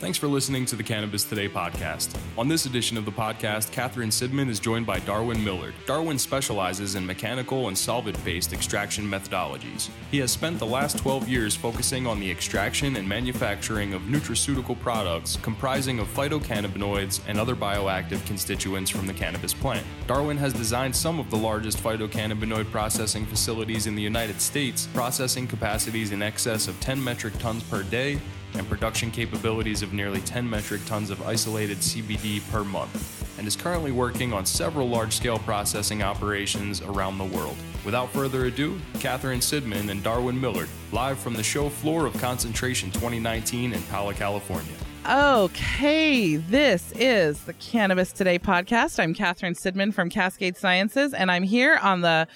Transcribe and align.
Thanks 0.00 0.16
for 0.16 0.28
listening 0.28 0.64
to 0.66 0.76
the 0.76 0.84
Cannabis 0.84 1.24
Today 1.24 1.48
podcast. 1.48 2.16
On 2.38 2.46
this 2.46 2.66
edition 2.66 2.96
of 2.96 3.04
the 3.04 3.10
podcast, 3.10 3.72
Catherine 3.72 4.10
Sidman 4.10 4.48
is 4.48 4.60
joined 4.60 4.86
by 4.86 5.00
Darwin 5.00 5.42
Millard. 5.42 5.74
Darwin 5.86 6.20
specializes 6.20 6.94
in 6.94 7.04
mechanical 7.04 7.66
and 7.66 7.76
solvent 7.76 8.24
based 8.24 8.52
extraction 8.52 9.04
methodologies. 9.04 9.90
He 10.12 10.18
has 10.18 10.30
spent 10.30 10.60
the 10.60 10.66
last 10.66 10.98
12 10.98 11.28
years 11.28 11.56
focusing 11.56 12.06
on 12.06 12.20
the 12.20 12.30
extraction 12.30 12.94
and 12.94 13.08
manufacturing 13.08 13.92
of 13.92 14.02
nutraceutical 14.02 14.78
products 14.78 15.36
comprising 15.42 15.98
of 15.98 16.06
phytocannabinoids 16.14 17.20
and 17.26 17.40
other 17.40 17.56
bioactive 17.56 18.24
constituents 18.24 18.92
from 18.92 19.08
the 19.08 19.12
cannabis 19.12 19.52
plant. 19.52 19.84
Darwin 20.06 20.36
has 20.36 20.52
designed 20.52 20.94
some 20.94 21.18
of 21.18 21.28
the 21.28 21.36
largest 21.36 21.78
phytocannabinoid 21.78 22.70
processing 22.70 23.26
facilities 23.26 23.88
in 23.88 23.96
the 23.96 24.02
United 24.02 24.40
States, 24.40 24.86
processing 24.94 25.48
capacities 25.48 26.12
in 26.12 26.22
excess 26.22 26.68
of 26.68 26.78
10 26.78 27.02
metric 27.02 27.36
tons 27.40 27.64
per 27.64 27.82
day 27.82 28.20
and 28.54 28.68
production 28.68 29.10
capabilities 29.10 29.82
of 29.82 29.92
nearly 29.92 30.20
10 30.20 30.48
metric 30.48 30.80
tons 30.86 31.10
of 31.10 31.26
isolated 31.26 31.78
CBD 31.78 32.40
per 32.50 32.64
month, 32.64 33.38
and 33.38 33.46
is 33.46 33.56
currently 33.56 33.92
working 33.92 34.32
on 34.32 34.46
several 34.46 34.88
large 34.88 35.14
scale 35.14 35.38
processing 35.38 36.02
operations 36.02 36.80
around 36.82 37.18
the 37.18 37.24
world. 37.24 37.56
Without 37.84 38.10
further 38.10 38.46
ado, 38.46 38.80
Catherine 39.00 39.40
Sidman 39.40 39.90
and 39.90 40.02
Darwin 40.02 40.40
Millard, 40.40 40.68
live 40.92 41.18
from 41.18 41.34
the 41.34 41.42
show 41.42 41.68
floor 41.68 42.06
of 42.06 42.14
Concentration 42.14 42.90
2019 42.90 43.72
in 43.72 43.82
Pala, 43.84 44.14
California. 44.14 44.74
Okay, 45.08 46.36
this 46.36 46.92
is 46.96 47.44
the 47.44 47.54
Cannabis 47.54 48.12
Today 48.12 48.38
podcast. 48.38 48.98
I'm 48.98 49.14
Catherine 49.14 49.54
Sidman 49.54 49.94
from 49.94 50.10
Cascade 50.10 50.56
Sciences, 50.56 51.14
and 51.14 51.30
I'm 51.30 51.44
here 51.44 51.78
on 51.80 52.02
the 52.02 52.28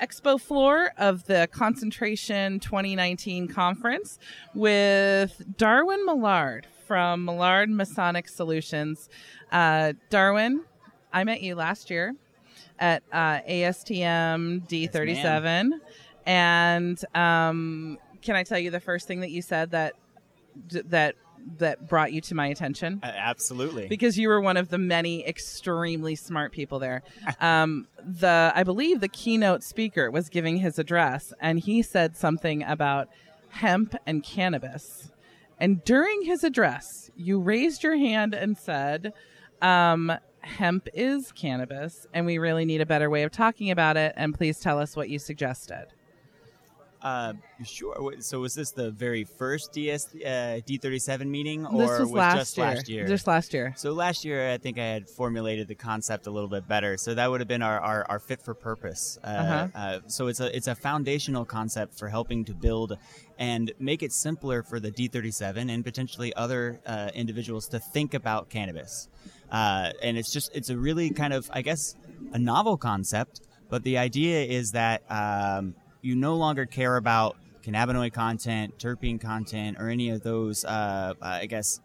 expo 0.00 0.40
floor 0.40 0.92
of 0.98 1.24
the 1.26 1.48
Concentration 1.52 2.60
2019 2.60 3.48
conference 3.48 4.18
with 4.54 5.42
Darwin 5.56 6.04
Millard 6.04 6.66
from 6.86 7.24
Millard 7.24 7.70
Masonic 7.70 8.28
Solutions. 8.28 9.08
Uh, 9.52 9.92
Darwin, 10.10 10.64
I 11.12 11.24
met 11.24 11.42
you 11.42 11.54
last 11.54 11.90
year 11.90 12.14
at 12.78 13.02
uh, 13.12 13.40
ASTM 13.48 14.66
D37. 14.68 15.70
Yes, 15.70 15.80
and 16.26 17.04
um, 17.14 17.98
can 18.22 18.36
I 18.36 18.42
tell 18.42 18.58
you 18.58 18.70
the 18.70 18.80
first 18.80 19.06
thing 19.06 19.20
that 19.20 19.30
you 19.30 19.42
said 19.42 19.70
that 19.70 19.94
that 20.68 21.14
that 21.58 21.88
brought 21.88 22.12
you 22.12 22.20
to 22.22 22.34
my 22.34 22.46
attention? 22.46 23.00
Uh, 23.02 23.06
absolutely. 23.06 23.86
Because 23.88 24.18
you 24.18 24.28
were 24.28 24.40
one 24.40 24.56
of 24.56 24.68
the 24.68 24.78
many 24.78 25.26
extremely 25.26 26.14
smart 26.14 26.52
people 26.52 26.78
there. 26.78 27.02
Um, 27.40 27.86
the 28.04 28.52
I 28.54 28.64
believe 28.64 29.00
the 29.00 29.08
keynote 29.08 29.62
speaker 29.62 30.10
was 30.10 30.28
giving 30.28 30.58
his 30.58 30.78
address, 30.78 31.32
and 31.40 31.58
he 31.58 31.80
said 31.80 32.16
something 32.16 32.62
about 32.62 33.08
hemp 33.48 33.94
and 34.06 34.22
cannabis. 34.22 35.10
And 35.58 35.82
during 35.84 36.22
his 36.22 36.44
address, 36.44 37.10
you 37.16 37.40
raised 37.40 37.82
your 37.82 37.96
hand 37.96 38.34
and 38.34 38.58
said, 38.58 39.14
um, 39.62 40.12
"Hemp 40.40 40.88
is 40.92 41.32
cannabis, 41.32 42.06
and 42.12 42.26
we 42.26 42.36
really 42.36 42.64
need 42.66 42.80
a 42.80 42.86
better 42.86 43.08
way 43.08 43.22
of 43.22 43.30
talking 43.30 43.70
about 43.70 43.96
it. 43.96 44.12
And 44.16 44.34
please 44.34 44.60
tell 44.60 44.78
us 44.78 44.96
what 44.96 45.08
you 45.08 45.18
suggested." 45.18 45.86
Uh, 47.02 47.32
sure. 47.64 48.14
So 48.20 48.40
was 48.40 48.54
this 48.54 48.72
the 48.72 48.90
very 48.90 49.24
first 49.24 49.72
DS 49.72 50.14
uh, 50.14 50.60
D37 50.66 51.26
meeting, 51.26 51.66
or 51.66 51.78
this 51.80 52.00
was, 52.00 52.10
last 52.12 52.36
just 52.36 52.56
year. 52.58 52.66
last 52.66 52.88
year? 52.88 53.06
Just 53.06 53.26
last 53.26 53.54
year. 53.54 53.72
So 53.76 53.92
last 53.92 54.24
year, 54.24 54.50
I 54.50 54.58
think 54.58 54.78
I 54.78 54.84
had 54.84 55.08
formulated 55.08 55.66
the 55.68 55.74
concept 55.74 56.26
a 56.26 56.30
little 56.30 56.48
bit 56.48 56.68
better. 56.68 56.96
So 56.96 57.14
that 57.14 57.30
would 57.30 57.40
have 57.40 57.48
been 57.48 57.62
our, 57.62 57.80
our, 57.80 58.04
our 58.10 58.18
fit 58.18 58.42
for 58.42 58.54
purpose. 58.54 59.18
Uh, 59.24 59.26
Uh-huh. 59.26 59.68
uh, 59.74 59.98
so 60.08 60.26
it's 60.26 60.40
a 60.40 60.54
it's 60.54 60.68
a 60.68 60.74
foundational 60.74 61.44
concept 61.44 61.98
for 61.98 62.08
helping 62.08 62.44
to 62.44 62.54
build 62.54 62.96
and 63.38 63.72
make 63.78 64.02
it 64.02 64.12
simpler 64.12 64.62
for 64.62 64.78
the 64.78 64.90
D37 64.90 65.70
and 65.72 65.82
potentially 65.84 66.34
other 66.34 66.80
uh, 66.86 67.10
individuals 67.14 67.66
to 67.68 67.78
think 67.78 68.12
about 68.14 68.50
cannabis. 68.50 69.08
Uh, 69.50 69.90
and 70.02 70.18
it's 70.18 70.32
just 70.32 70.50
it's 70.54 70.68
a 70.70 70.76
really 70.76 71.10
kind 71.10 71.32
of 71.32 71.50
I 71.52 71.62
guess 71.62 71.96
a 72.32 72.38
novel 72.38 72.76
concept, 72.76 73.40
but 73.70 73.82
the 73.82 73.96
idea 73.98 74.42
is 74.44 74.72
that 74.72 75.02
um, 75.10 75.74
you 76.02 76.16
no 76.16 76.36
longer 76.36 76.66
care 76.66 76.96
about 76.96 77.36
cannabinoid 77.62 78.12
content, 78.12 78.78
terpene 78.78 79.20
content, 79.20 79.76
or 79.78 79.88
any 79.88 80.10
of 80.10 80.22
those, 80.22 80.64
uh, 80.64 81.14
I 81.20 81.46
guess, 81.46 81.80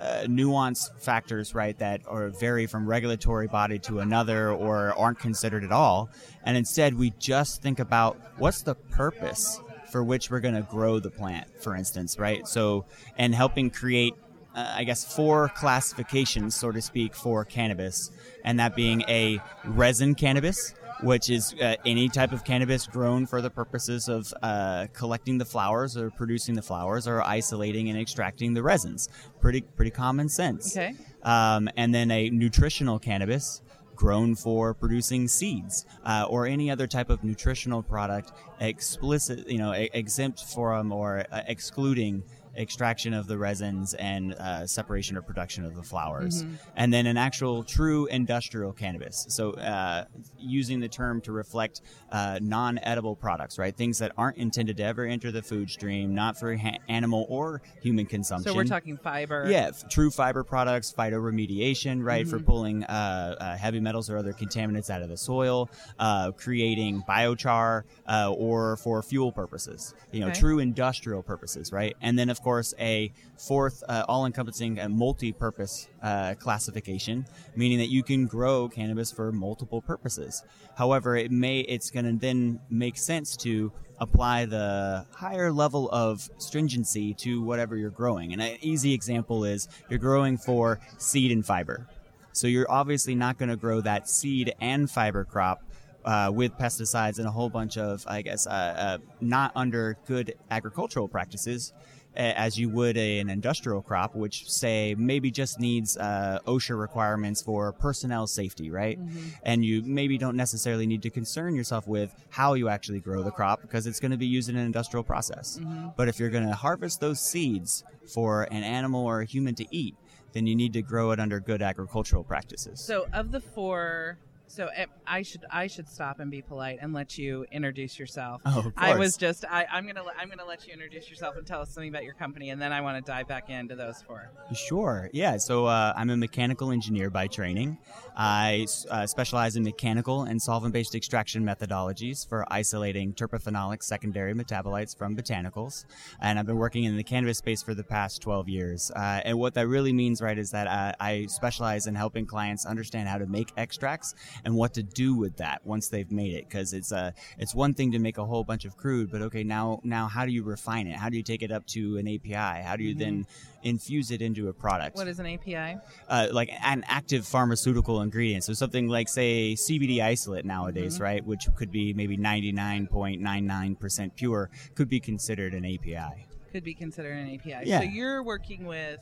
uh, 0.00 0.26
nuance 0.28 0.90
factors, 0.98 1.54
right, 1.54 1.76
that 1.78 2.02
are 2.06 2.28
vary 2.28 2.66
from 2.66 2.86
regulatory 2.86 3.46
body 3.46 3.78
to 3.80 4.00
another 4.00 4.50
or 4.50 4.92
aren't 4.96 5.18
considered 5.18 5.64
at 5.64 5.72
all. 5.72 6.10
And 6.44 6.56
instead, 6.56 6.94
we 6.94 7.10
just 7.18 7.62
think 7.62 7.80
about 7.80 8.18
what's 8.36 8.62
the 8.62 8.74
purpose 8.74 9.60
for 9.90 10.04
which 10.04 10.30
we're 10.30 10.40
going 10.40 10.54
to 10.54 10.62
grow 10.62 10.98
the 10.98 11.10
plant, 11.10 11.46
for 11.62 11.74
instance, 11.74 12.18
right? 12.18 12.46
So, 12.46 12.84
and 13.16 13.34
helping 13.34 13.70
create 13.70 14.14
uh, 14.56 14.72
I 14.74 14.84
guess, 14.84 15.14
four 15.14 15.50
classifications, 15.50 16.54
so 16.54 16.72
to 16.72 16.80
speak, 16.80 17.14
for 17.14 17.44
cannabis, 17.44 18.10
and 18.42 18.58
that 18.58 18.74
being 18.74 19.02
a 19.02 19.38
resin 19.64 20.14
cannabis, 20.14 20.72
which 21.02 21.30
is 21.30 21.54
uh, 21.54 21.76
any 21.84 22.08
type 22.08 22.32
of 22.32 22.44
cannabis 22.44 22.86
grown 22.86 23.26
for 23.26 23.40
the 23.40 23.50
purposes 23.50 24.08
of 24.08 24.32
uh, 24.42 24.86
collecting 24.92 25.38
the 25.38 25.44
flowers 25.44 25.96
or 25.96 26.10
producing 26.10 26.54
the 26.54 26.62
flowers 26.62 27.06
or 27.06 27.22
isolating 27.22 27.88
and 27.88 27.98
extracting 27.98 28.54
the 28.54 28.62
resins. 28.62 29.08
Pretty, 29.40 29.60
pretty 29.60 29.90
common 29.90 30.28
sense. 30.28 30.76
Okay. 30.76 30.94
Um, 31.22 31.68
and 31.76 31.94
then 31.94 32.10
a 32.10 32.30
nutritional 32.30 32.98
cannabis 32.98 33.62
grown 33.96 34.34
for 34.34 34.74
producing 34.74 35.26
seeds 35.26 35.86
uh, 36.04 36.26
or 36.28 36.46
any 36.46 36.70
other 36.70 36.86
type 36.86 37.10
of 37.10 37.24
nutritional 37.24 37.82
product 37.82 38.30
explicit 38.60 39.48
you 39.48 39.58
know 39.58 39.74
e- 39.74 39.88
exempt 39.94 40.44
from 40.44 40.92
or 40.92 41.24
uh, 41.32 41.40
excluding 41.46 42.22
extraction 42.56 43.12
of 43.14 43.26
the 43.26 43.36
resins 43.38 43.94
and 43.94 44.34
uh, 44.34 44.66
separation 44.66 45.16
or 45.16 45.22
production 45.22 45.64
of 45.64 45.74
the 45.76 45.82
flowers 45.82 46.44
and 46.76 46.92
then 46.92 47.06
an 47.06 47.16
actual 47.16 47.62
true 47.62 48.06
industrial 48.06 48.72
cannabis 48.72 49.26
so 49.28 49.52
uh, 49.52 50.04
using 50.38 50.80
the 50.80 50.88
term 50.88 51.20
to 51.20 51.32
reflect 51.32 51.82
uh, 52.12 52.38
non-edible 52.42 53.14
products 53.16 53.58
right 53.58 53.76
things 53.76 53.98
that 53.98 54.12
aren't 54.16 54.36
intended 54.38 54.76
to 54.76 54.82
ever 54.82 55.04
enter 55.04 55.30
the 55.30 55.42
food 55.42 55.68
stream 55.70 56.14
not 56.14 56.38
for 56.38 56.56
ha- 56.56 56.78
animal 56.88 57.26
or 57.28 57.60
human 57.82 58.06
consumption 58.06 58.50
So 58.52 58.56
we're 58.56 58.64
talking 58.64 58.96
fiber. 58.96 59.46
yeah, 59.48 59.68
f- 59.68 59.88
true 59.90 60.10
fiber 60.10 60.42
products, 60.44 60.92
phytoremediation, 60.92 62.02
right, 62.04 62.26
for 62.26 62.38
pulling 62.38 62.84
uh, 62.84 63.36
uh, 63.40 63.56
heavy 63.56 63.80
metals 63.80 64.08
or 64.10 64.16
other 64.16 64.32
contaminants 64.32 64.90
out 64.90 65.02
of 65.02 65.08
the 65.08 65.16
soil, 65.16 65.68
uh, 65.98 66.32
creating 66.32 67.02
biochar, 67.08 67.82
uh, 68.08 68.32
or 68.32 68.76
for 68.78 69.02
fuel 69.02 69.32
purposes. 69.32 69.94
You 70.12 70.20
know, 70.20 70.26
Okay. 70.28 70.40
true 70.40 70.58
industrial 70.58 71.22
purposes, 71.22 71.72
right? 71.72 71.94
And 72.00 72.18
then, 72.18 72.30
of 72.30 72.40
course, 72.46 72.74
a 72.78 73.12
fourth, 73.36 73.82
uh, 73.88 74.04
all-encompassing, 74.06 74.78
uh, 74.78 74.88
multi-purpose 74.88 75.88
uh, 76.00 76.34
classification, 76.38 77.26
meaning 77.56 77.78
that 77.78 77.90
you 77.90 78.04
can 78.04 78.26
grow 78.26 78.68
cannabis 78.68 79.10
for 79.10 79.32
multiple 79.32 79.82
purposes. 79.82 80.44
However, 80.76 81.16
it 81.16 81.32
may 81.32 81.58
it's 81.74 81.90
going 81.90 82.04
to 82.04 82.16
then 82.26 82.60
make 82.70 82.98
sense 82.98 83.36
to 83.38 83.72
apply 83.98 84.44
the 84.44 85.04
higher 85.12 85.50
level 85.50 85.90
of 85.90 86.30
stringency 86.38 87.14
to 87.14 87.42
whatever 87.42 87.76
you're 87.76 87.90
growing. 87.90 88.32
And 88.32 88.40
an 88.40 88.58
easy 88.60 88.92
example 88.94 89.44
is 89.44 89.68
you're 89.88 89.98
growing 89.98 90.38
for 90.38 90.78
seed 90.98 91.32
and 91.32 91.44
fiber. 91.44 91.88
So 92.30 92.46
you're 92.46 92.70
obviously 92.70 93.16
not 93.16 93.38
going 93.38 93.48
to 93.48 93.56
grow 93.56 93.80
that 93.80 94.08
seed 94.08 94.54
and 94.60 94.88
fiber 94.88 95.24
crop 95.24 95.58
uh, 96.06 96.30
with 96.32 96.52
pesticides 96.56 97.18
and 97.18 97.26
a 97.26 97.30
whole 97.30 97.50
bunch 97.50 97.76
of, 97.76 98.04
I 98.06 98.22
guess, 98.22 98.46
uh, 98.46 98.50
uh, 98.50 98.98
not 99.20 99.50
under 99.56 99.98
good 100.06 100.36
agricultural 100.50 101.08
practices. 101.08 101.72
As 102.16 102.58
you 102.58 102.68
would 102.70 102.96
a, 102.96 103.18
an 103.18 103.28
industrial 103.28 103.82
crop, 103.82 104.14
which 104.14 104.50
say 104.50 104.94
maybe 104.96 105.30
just 105.30 105.60
needs 105.60 105.96
uh, 105.96 106.38
OSHA 106.46 106.78
requirements 106.78 107.42
for 107.42 107.72
personnel 107.72 108.26
safety, 108.26 108.70
right? 108.70 108.98
And 109.42 109.64
you 109.64 109.82
maybe 109.82 110.16
don't 110.16 110.36
necessarily 110.36 110.86
need 110.86 111.02
to 111.02 111.10
concern 111.10 111.54
yourself 111.54 111.86
with 111.86 112.14
how 112.30 112.54
you 112.54 112.68
actually 112.68 113.00
grow 113.00 113.22
the 113.22 113.30
crop 113.30 113.60
because 113.60 113.86
it's 113.86 114.00
going 114.00 114.12
to 114.12 114.16
be 114.16 114.26
used 114.26 114.48
in 114.48 114.56
an 114.56 114.64
industrial 114.64 115.04
process. 115.04 115.60
But 115.96 116.08
if 116.08 116.18
you're 116.18 116.30
going 116.30 116.48
to 116.48 116.54
harvest 116.54 117.00
those 117.00 117.20
seeds 117.20 117.84
for 118.06 118.44
an 118.44 118.62
animal 118.62 119.04
or 119.04 119.20
a 119.20 119.26
human 119.26 119.54
to 119.56 119.66
eat, 119.70 119.94
then 120.32 120.46
you 120.46 120.54
need 120.54 120.72
to 120.74 120.82
grow 120.82 121.12
it 121.12 121.20
under 121.20 121.40
good 121.40 121.62
agricultural 121.62 122.22
practices. 122.24 122.80
So 122.80 123.06
of 123.12 123.30
the 123.30 123.40
four, 123.40 124.18
so 124.48 124.68
eh, 124.74 124.86
I 125.06 125.22
should 125.22 125.44
I 125.50 125.66
should 125.66 125.88
stop 125.88 126.20
and 126.20 126.30
be 126.30 126.42
polite 126.42 126.78
and 126.80 126.92
let 126.92 127.18
you 127.18 127.46
introduce 127.50 127.98
yourself. 127.98 128.42
Oh, 128.44 128.72
I 128.76 128.96
was 128.96 129.16
just 129.16 129.44
I, 129.44 129.66
I'm 129.70 129.86
gonna 129.86 130.04
I'm 130.18 130.28
gonna 130.28 130.44
let 130.44 130.66
you 130.66 130.72
introduce 130.72 131.10
yourself 131.10 131.36
and 131.36 131.46
tell 131.46 131.60
us 131.60 131.70
something 131.70 131.88
about 131.88 132.04
your 132.04 132.14
company, 132.14 132.50
and 132.50 132.60
then 132.60 132.72
I 132.72 132.80
want 132.80 133.04
to 133.04 133.10
dive 133.10 133.28
back 133.28 133.50
into 133.50 133.74
those 133.74 134.02
four. 134.02 134.30
Sure. 134.54 135.10
Yeah. 135.12 135.36
So 135.36 135.66
uh, 135.66 135.92
I'm 135.96 136.10
a 136.10 136.16
mechanical 136.16 136.70
engineer 136.70 137.10
by 137.10 137.26
training. 137.26 137.78
I 138.16 138.66
uh, 138.90 139.06
specialize 139.06 139.56
in 139.56 139.62
mechanical 139.62 140.22
and 140.22 140.40
solvent-based 140.40 140.94
extraction 140.94 141.44
methodologies 141.44 142.26
for 142.26 142.50
isolating 142.50 143.12
terpenophenolic 143.12 143.82
secondary 143.82 144.32
metabolites 144.32 144.96
from 144.96 145.16
botanicals, 145.16 145.84
and 146.20 146.38
I've 146.38 146.46
been 146.46 146.56
working 146.56 146.84
in 146.84 146.96
the 146.96 147.04
cannabis 147.04 147.38
space 147.38 147.62
for 147.62 147.74
the 147.74 147.84
past 147.84 148.22
12 148.22 148.48
years. 148.48 148.90
Uh, 148.90 149.20
and 149.24 149.38
what 149.38 149.54
that 149.54 149.68
really 149.68 149.92
means, 149.92 150.22
right, 150.22 150.38
is 150.38 150.50
that 150.52 150.66
uh, 150.66 150.92
I 150.98 151.26
specialize 151.26 151.86
in 151.86 151.94
helping 151.94 152.24
clients 152.26 152.64
understand 152.64 153.08
how 153.08 153.18
to 153.18 153.26
make 153.26 153.52
extracts 153.56 154.14
and 154.44 154.54
what 154.54 154.74
to 154.74 154.82
do 154.82 155.14
with 155.14 155.36
that 155.38 155.60
once 155.64 155.88
they've 155.88 156.10
made 156.12 156.32
it 156.34 156.48
because 156.48 156.72
it's 156.72 156.92
a 156.92 157.12
it's 157.38 157.54
one 157.54 157.74
thing 157.74 157.92
to 157.92 157.98
make 157.98 158.18
a 158.18 158.24
whole 158.24 158.44
bunch 158.44 158.64
of 158.64 158.76
crude 158.76 159.10
but 159.10 159.22
okay 159.22 159.42
now 159.44 159.80
now 159.84 160.06
how 160.06 160.24
do 160.26 160.32
you 160.32 160.42
refine 160.42 160.86
it 160.86 160.96
how 160.96 161.08
do 161.08 161.16
you 161.16 161.22
take 161.22 161.42
it 161.42 161.50
up 161.52 161.66
to 161.66 161.96
an 161.98 162.06
api 162.08 162.32
how 162.62 162.76
do 162.76 162.84
you 162.84 162.94
then 162.94 163.26
infuse 163.62 164.10
it 164.12 164.22
into 164.22 164.48
a 164.48 164.52
product 164.52 164.94
What 164.96 165.08
is 165.08 165.18
an 165.18 165.26
API? 165.26 165.78
uh, 166.08 166.28
like 166.30 166.50
an 166.62 166.84
active 166.86 167.26
pharmaceutical 167.26 168.00
ingredient. 168.00 168.44
So 168.44 168.52
something 168.52 168.86
like, 168.86 169.08
say, 169.08 169.54
CBD 169.54 170.00
isolate 170.00 170.44
nowadays, 170.44 170.94
Mm-hmm. 170.94 171.02
right, 171.02 171.24
which 171.26 171.48
could 171.56 171.72
be 171.72 171.92
maybe 171.92 172.16
99.99% 172.16 174.14
pure, 174.14 174.50
could 174.74 174.88
be 174.88 175.00
considered 175.00 175.52
an 175.54 175.64
API. 175.64 176.26
Could 176.52 176.62
be 176.64 176.74
considered 176.74 177.16
an 177.18 177.34
API. 177.34 177.68
Yeah. 177.68 177.80
So 177.80 177.84
you're 177.86 178.22
working 178.22 178.66
with. 178.66 179.00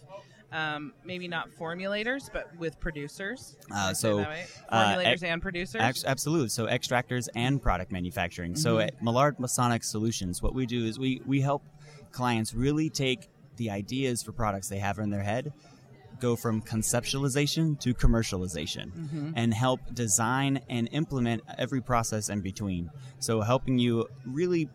Um, 0.54 0.92
maybe 1.04 1.26
not 1.26 1.50
formulators, 1.50 2.30
but 2.32 2.48
with 2.58 2.78
producers. 2.78 3.56
Uh, 3.74 3.92
so, 3.92 4.20
uh, 4.20 4.36
formulators 4.72 5.04
ex- 5.06 5.22
and 5.24 5.42
producers. 5.42 5.82
Ax- 5.82 6.04
absolutely. 6.04 6.48
So 6.48 6.66
extractors 6.66 7.28
and 7.34 7.60
product 7.60 7.90
manufacturing. 7.90 8.54
So 8.54 8.78
at 8.78 9.02
Millard 9.02 9.40
Masonic 9.40 9.82
Solutions, 9.82 10.40
what 10.42 10.54
we 10.54 10.64
do 10.64 10.84
is 10.84 10.96
we 10.98 11.20
we 11.26 11.40
help 11.40 11.64
clients 12.12 12.54
really 12.54 12.88
take 12.88 13.28
the 13.56 13.70
ideas 13.70 14.22
for 14.22 14.30
products 14.30 14.68
they 14.68 14.78
have 14.78 15.00
in 15.00 15.10
their 15.10 15.22
head, 15.24 15.52
go 16.20 16.36
from 16.36 16.62
conceptualization 16.62 17.78
to 17.80 17.92
commercialization, 17.92 19.32
and 19.34 19.52
help 19.52 19.80
design 19.92 20.60
and 20.68 20.88
implement 20.92 21.42
every 21.58 21.80
process 21.80 22.28
in 22.28 22.40
between. 22.42 22.90
So 23.18 23.40
helping 23.40 23.78
you 23.80 24.06
really 24.24 24.68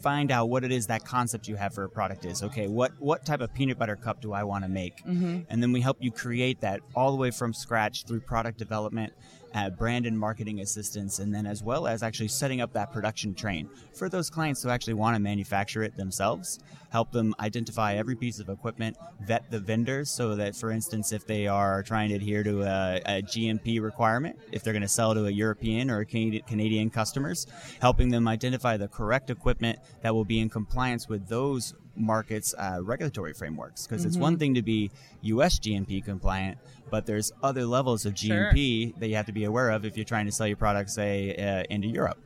find 0.00 0.30
out 0.30 0.48
what 0.48 0.64
it 0.64 0.72
is 0.72 0.86
that 0.86 1.04
concept 1.04 1.48
you 1.48 1.56
have 1.56 1.74
for 1.74 1.84
a 1.84 1.88
product 1.88 2.24
is. 2.24 2.42
Okay, 2.42 2.68
what 2.68 2.92
what 2.98 3.24
type 3.24 3.40
of 3.40 3.52
peanut 3.54 3.78
butter 3.78 3.96
cup 3.96 4.20
do 4.20 4.32
I 4.32 4.44
want 4.44 4.64
to 4.64 4.68
make? 4.68 5.02
And 5.48 5.62
then 5.62 5.72
we 5.72 5.80
help 5.80 5.98
you 6.00 6.10
create 6.10 6.60
that 6.60 6.80
all 6.94 7.10
the 7.10 7.16
way 7.16 7.30
from 7.30 7.52
scratch 7.52 8.04
through 8.04 8.20
product 8.20 8.58
development, 8.58 9.12
uh, 9.54 9.70
brand 9.70 10.06
and 10.06 10.18
marketing 10.18 10.60
assistance, 10.60 11.18
and 11.18 11.34
then 11.34 11.46
as 11.46 11.62
well 11.62 11.86
as 11.86 12.02
actually 12.02 12.28
setting 12.28 12.60
up 12.60 12.72
that 12.74 12.92
production 12.92 13.34
train 13.34 13.68
for 13.94 14.08
those 14.08 14.30
clients 14.30 14.62
who 14.62 14.68
actually 14.70 14.94
want 14.94 15.14
to 15.16 15.20
manufacture 15.20 15.82
it 15.82 15.96
themselves. 15.96 16.58
Help 16.90 17.12
them 17.12 17.34
identify 17.38 17.94
every 17.96 18.16
piece 18.16 18.38
of 18.40 18.48
equipment, 18.48 18.96
vet 19.20 19.50
the 19.50 19.60
vendors 19.60 20.10
so 20.10 20.34
that, 20.34 20.56
for 20.56 20.70
instance, 20.70 21.12
if 21.12 21.26
they 21.26 21.46
are 21.46 21.82
trying 21.82 22.08
to 22.08 22.14
adhere 22.14 22.42
to 22.42 22.62
a, 22.62 22.96
a 23.04 23.22
GMP 23.22 23.78
requirement, 23.82 24.38
if 24.52 24.62
they're 24.62 24.72
going 24.72 24.80
to 24.80 24.88
sell 24.88 25.12
to 25.12 25.26
a 25.26 25.30
European 25.30 25.90
or 25.90 26.00
a 26.00 26.06
Canadi- 26.06 26.46
Canadian 26.46 26.88
customers, 26.88 27.46
helping 27.82 28.08
them 28.08 28.26
identify 28.26 28.78
the 28.78 28.88
correct 28.88 29.28
equipment 29.28 29.78
that 30.02 30.14
will 30.14 30.24
be 30.24 30.38
in 30.40 30.48
compliance 30.48 31.08
with 31.08 31.28
those 31.28 31.74
markets 31.96 32.54
uh, 32.56 32.78
regulatory 32.82 33.32
frameworks 33.32 33.86
because 33.86 34.04
it's 34.04 34.16
one 34.16 34.38
thing 34.38 34.54
to 34.54 34.62
be 34.62 34.90
US 35.22 35.58
GMP 35.58 36.04
compliant 36.04 36.58
but 36.90 37.06
there's 37.06 37.32
other 37.42 37.66
levels 37.66 38.06
of 38.06 38.16
Sure. 38.16 38.52
GMP 38.52 38.96
that 39.00 39.08
you 39.08 39.16
have 39.16 39.26
to 39.26 39.32
be 39.32 39.44
aware 39.44 39.70
of 39.70 39.84
if 39.84 39.96
you're 39.96 40.04
trying 40.04 40.26
to 40.26 40.32
sell 40.32 40.46
your 40.46 40.56
product 40.56 40.90
say 40.90 41.34
uh, 41.34 41.64
into 41.70 41.88
Europe 41.88 42.18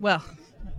Well, 0.00 0.24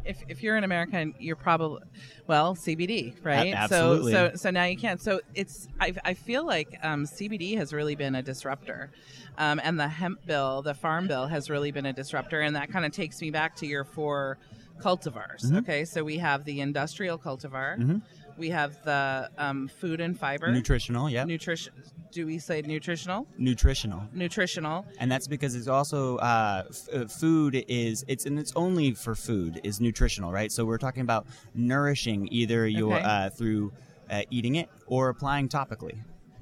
if, 0.05 0.21
if 0.27 0.43
you're 0.43 0.57
in 0.57 0.63
America, 0.63 1.11
you're 1.19 1.35
probably 1.35 1.81
well 2.27 2.55
CBD, 2.55 3.13
right? 3.23 3.53
absolutely. 3.53 4.11
So 4.11 4.29
so 4.31 4.35
so 4.35 4.51
now 4.51 4.65
you 4.65 4.77
can't. 4.77 5.01
So 5.01 5.21
it's 5.33 5.67
I, 5.79 5.93
I 6.03 6.13
feel 6.13 6.45
like 6.45 6.77
um, 6.83 7.05
CBD 7.05 7.57
has 7.57 7.73
really 7.73 7.95
been 7.95 8.15
a 8.15 8.21
disruptor, 8.21 8.91
um, 9.37 9.61
and 9.63 9.79
the 9.79 9.87
hemp 9.87 10.25
bill, 10.25 10.61
the 10.61 10.73
farm 10.73 11.07
bill, 11.07 11.27
has 11.27 11.49
really 11.49 11.71
been 11.71 11.85
a 11.85 11.93
disruptor, 11.93 12.41
and 12.41 12.55
that 12.55 12.71
kind 12.71 12.85
of 12.85 12.91
takes 12.91 13.21
me 13.21 13.31
back 13.31 13.55
to 13.57 13.65
your 13.67 13.83
four 13.83 14.37
cultivars. 14.81 15.43
Mm-hmm. 15.45 15.57
Okay, 15.57 15.85
so 15.85 16.03
we 16.03 16.17
have 16.17 16.45
the 16.45 16.61
industrial 16.61 17.17
cultivar, 17.17 18.01
we 18.37 18.49
have 18.49 18.83
the 18.83 19.29
um, 19.37 19.67
food 19.67 20.01
and 20.01 20.17
fiber, 20.19 20.51
nutritional 20.51 21.09
yeah 21.09 21.23
nutrition. 21.23 21.73
Do 22.11 22.25
we 22.27 22.37
say 22.37 22.61
nutritional? 22.61 23.27
nutritional 23.39 24.03
Nutritional. 24.13 24.85
and 24.99 25.11
that's 25.11 25.27
because 25.27 25.55
it's 25.55 25.67
also 25.67 26.17
uh, 26.17 26.63
f- 26.69 26.87
uh, 26.93 27.05
food 27.07 27.63
is 27.67 28.05
it's 28.07 28.25
and 28.25 28.37
it's 28.39 28.53
only 28.55 28.93
for 28.93 29.15
food 29.15 29.59
is 29.63 29.79
nutritional 29.81 30.31
right 30.31 30.51
so 30.51 30.63
we're 30.65 30.77
talking 30.77 31.01
about 31.01 31.25
nourishing 31.55 32.27
either 32.31 32.67
your 32.67 32.95
Okay. 32.97 33.03
uh, 33.03 33.29
through 33.31 33.71
uh, 34.11 34.21
eating 34.29 34.55
it 34.55 34.69
or 34.87 35.09
applying 35.09 35.47
topically 35.49 35.95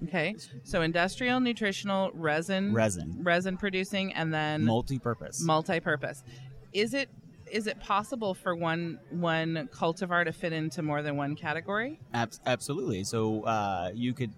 Okay, 0.08 0.36
so 0.64 0.82
industrial, 0.82 1.40
nutritional, 1.40 2.10
resin, 2.16 2.74
Resin. 2.74 3.18
resin 3.22 3.56
producing, 3.56 4.12
and 4.14 4.34
then 4.34 4.66
multi-purpose 4.66 5.42
multi-purpose. 5.44 6.24
Is 6.74 6.94
it 6.96 7.08
is 7.52 7.68
it 7.68 7.80
possible 7.80 8.34
for 8.34 8.56
one 8.56 9.00
one 9.10 9.70
cultivar 9.74 10.26
to 10.26 10.32
fit 10.32 10.54
into 10.54 10.82
more 10.82 11.02
than 11.02 11.18
one 11.18 11.36
category? 11.36 12.00
Ab- 12.14 12.34
absolutely. 12.46 13.04
So 13.04 13.44
uh, 13.44 13.92
you 13.94 14.14
could. 14.14 14.32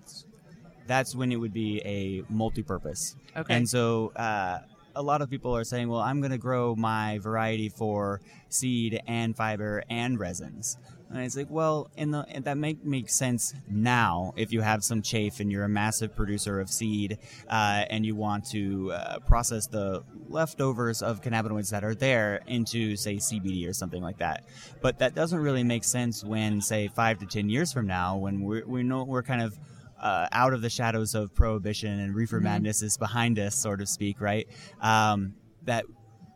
That's 0.86 1.16
when 1.16 1.32
it 1.32 1.38
would 1.38 1.54
be 1.54 1.82
a 1.86 2.24
multi-purpose. 2.30 3.16
Okay. 3.38 3.56
And 3.56 3.70
so 3.70 4.12
uh, 4.18 4.60
a 4.96 5.02
lot 5.02 5.22
of 5.22 5.30
people 5.30 5.56
are 5.56 5.64
saying, 5.64 5.88
"Well, 5.88 6.02
I'm 6.02 6.20
going 6.20 6.32
to 6.32 6.38
grow 6.38 6.76
my 6.76 7.20
variety 7.20 7.70
for 7.70 8.20
seed 8.50 9.02
and 9.08 9.36
fiber 9.36 9.84
and 9.90 10.20
resins." 10.20 10.78
And 11.14 11.22
it's 11.22 11.38
like, 11.38 11.50
well, 11.50 11.92
in 11.96 12.10
the 12.10 12.26
and 12.30 12.44
that 12.46 12.58
make 12.58 12.84
makes 12.84 13.14
sense 13.16 13.54
now 13.70 14.34
if 14.36 14.52
you 14.52 14.62
have 14.62 14.84
some 14.84 15.04
chafe 15.04 15.40
and 15.40 15.52
you're 15.52 15.64
a 15.64 15.70
massive 15.70 16.16
producer 16.16 16.60
of 16.60 16.70
seed 16.70 17.20
uh, 17.48 17.86
and 17.90 18.04
you 18.04 18.16
want 18.16 18.46
to 18.50 18.92
uh, 18.92 19.20
process 19.20 19.68
the 19.68 20.04
leftovers 20.28 21.04
of 21.04 21.22
cannabinoids 21.22 21.70
that 21.70 21.84
are 21.84 21.94
there 21.94 22.42
into 22.48 22.96
say 22.96 23.18
CBD 23.18 23.70
or 23.70 23.74
something 23.74 24.02
like 24.02 24.18
that. 24.18 24.46
But 24.82 24.98
that 25.00 25.14
doesn't 25.14 25.40
really 25.40 25.64
make 25.64 25.84
sense 25.84 26.24
when 26.24 26.62
say 26.62 26.88
five 26.88 27.20
to 27.20 27.28
ten 27.28 27.48
years 27.48 27.72
from 27.72 27.86
now 27.86 28.18
when 28.18 28.42
we're 28.42 28.66
we 28.66 28.82
know 28.82 29.04
we're 29.04 29.24
kind 29.24 29.44
of 29.44 29.58
uh, 30.02 30.28
out 30.32 30.52
of 30.52 30.62
the 30.62 30.70
shadows 30.70 31.14
of 31.14 31.34
prohibition 31.34 32.00
and 32.00 32.14
reefer 32.14 32.42
madness 32.42 32.82
is 32.82 32.98
behind 32.98 33.40
us, 33.40 33.56
so 33.56 33.76
to 33.76 33.86
speak, 33.86 34.20
right? 34.20 34.48
Um, 34.82 35.36
that 35.64 35.86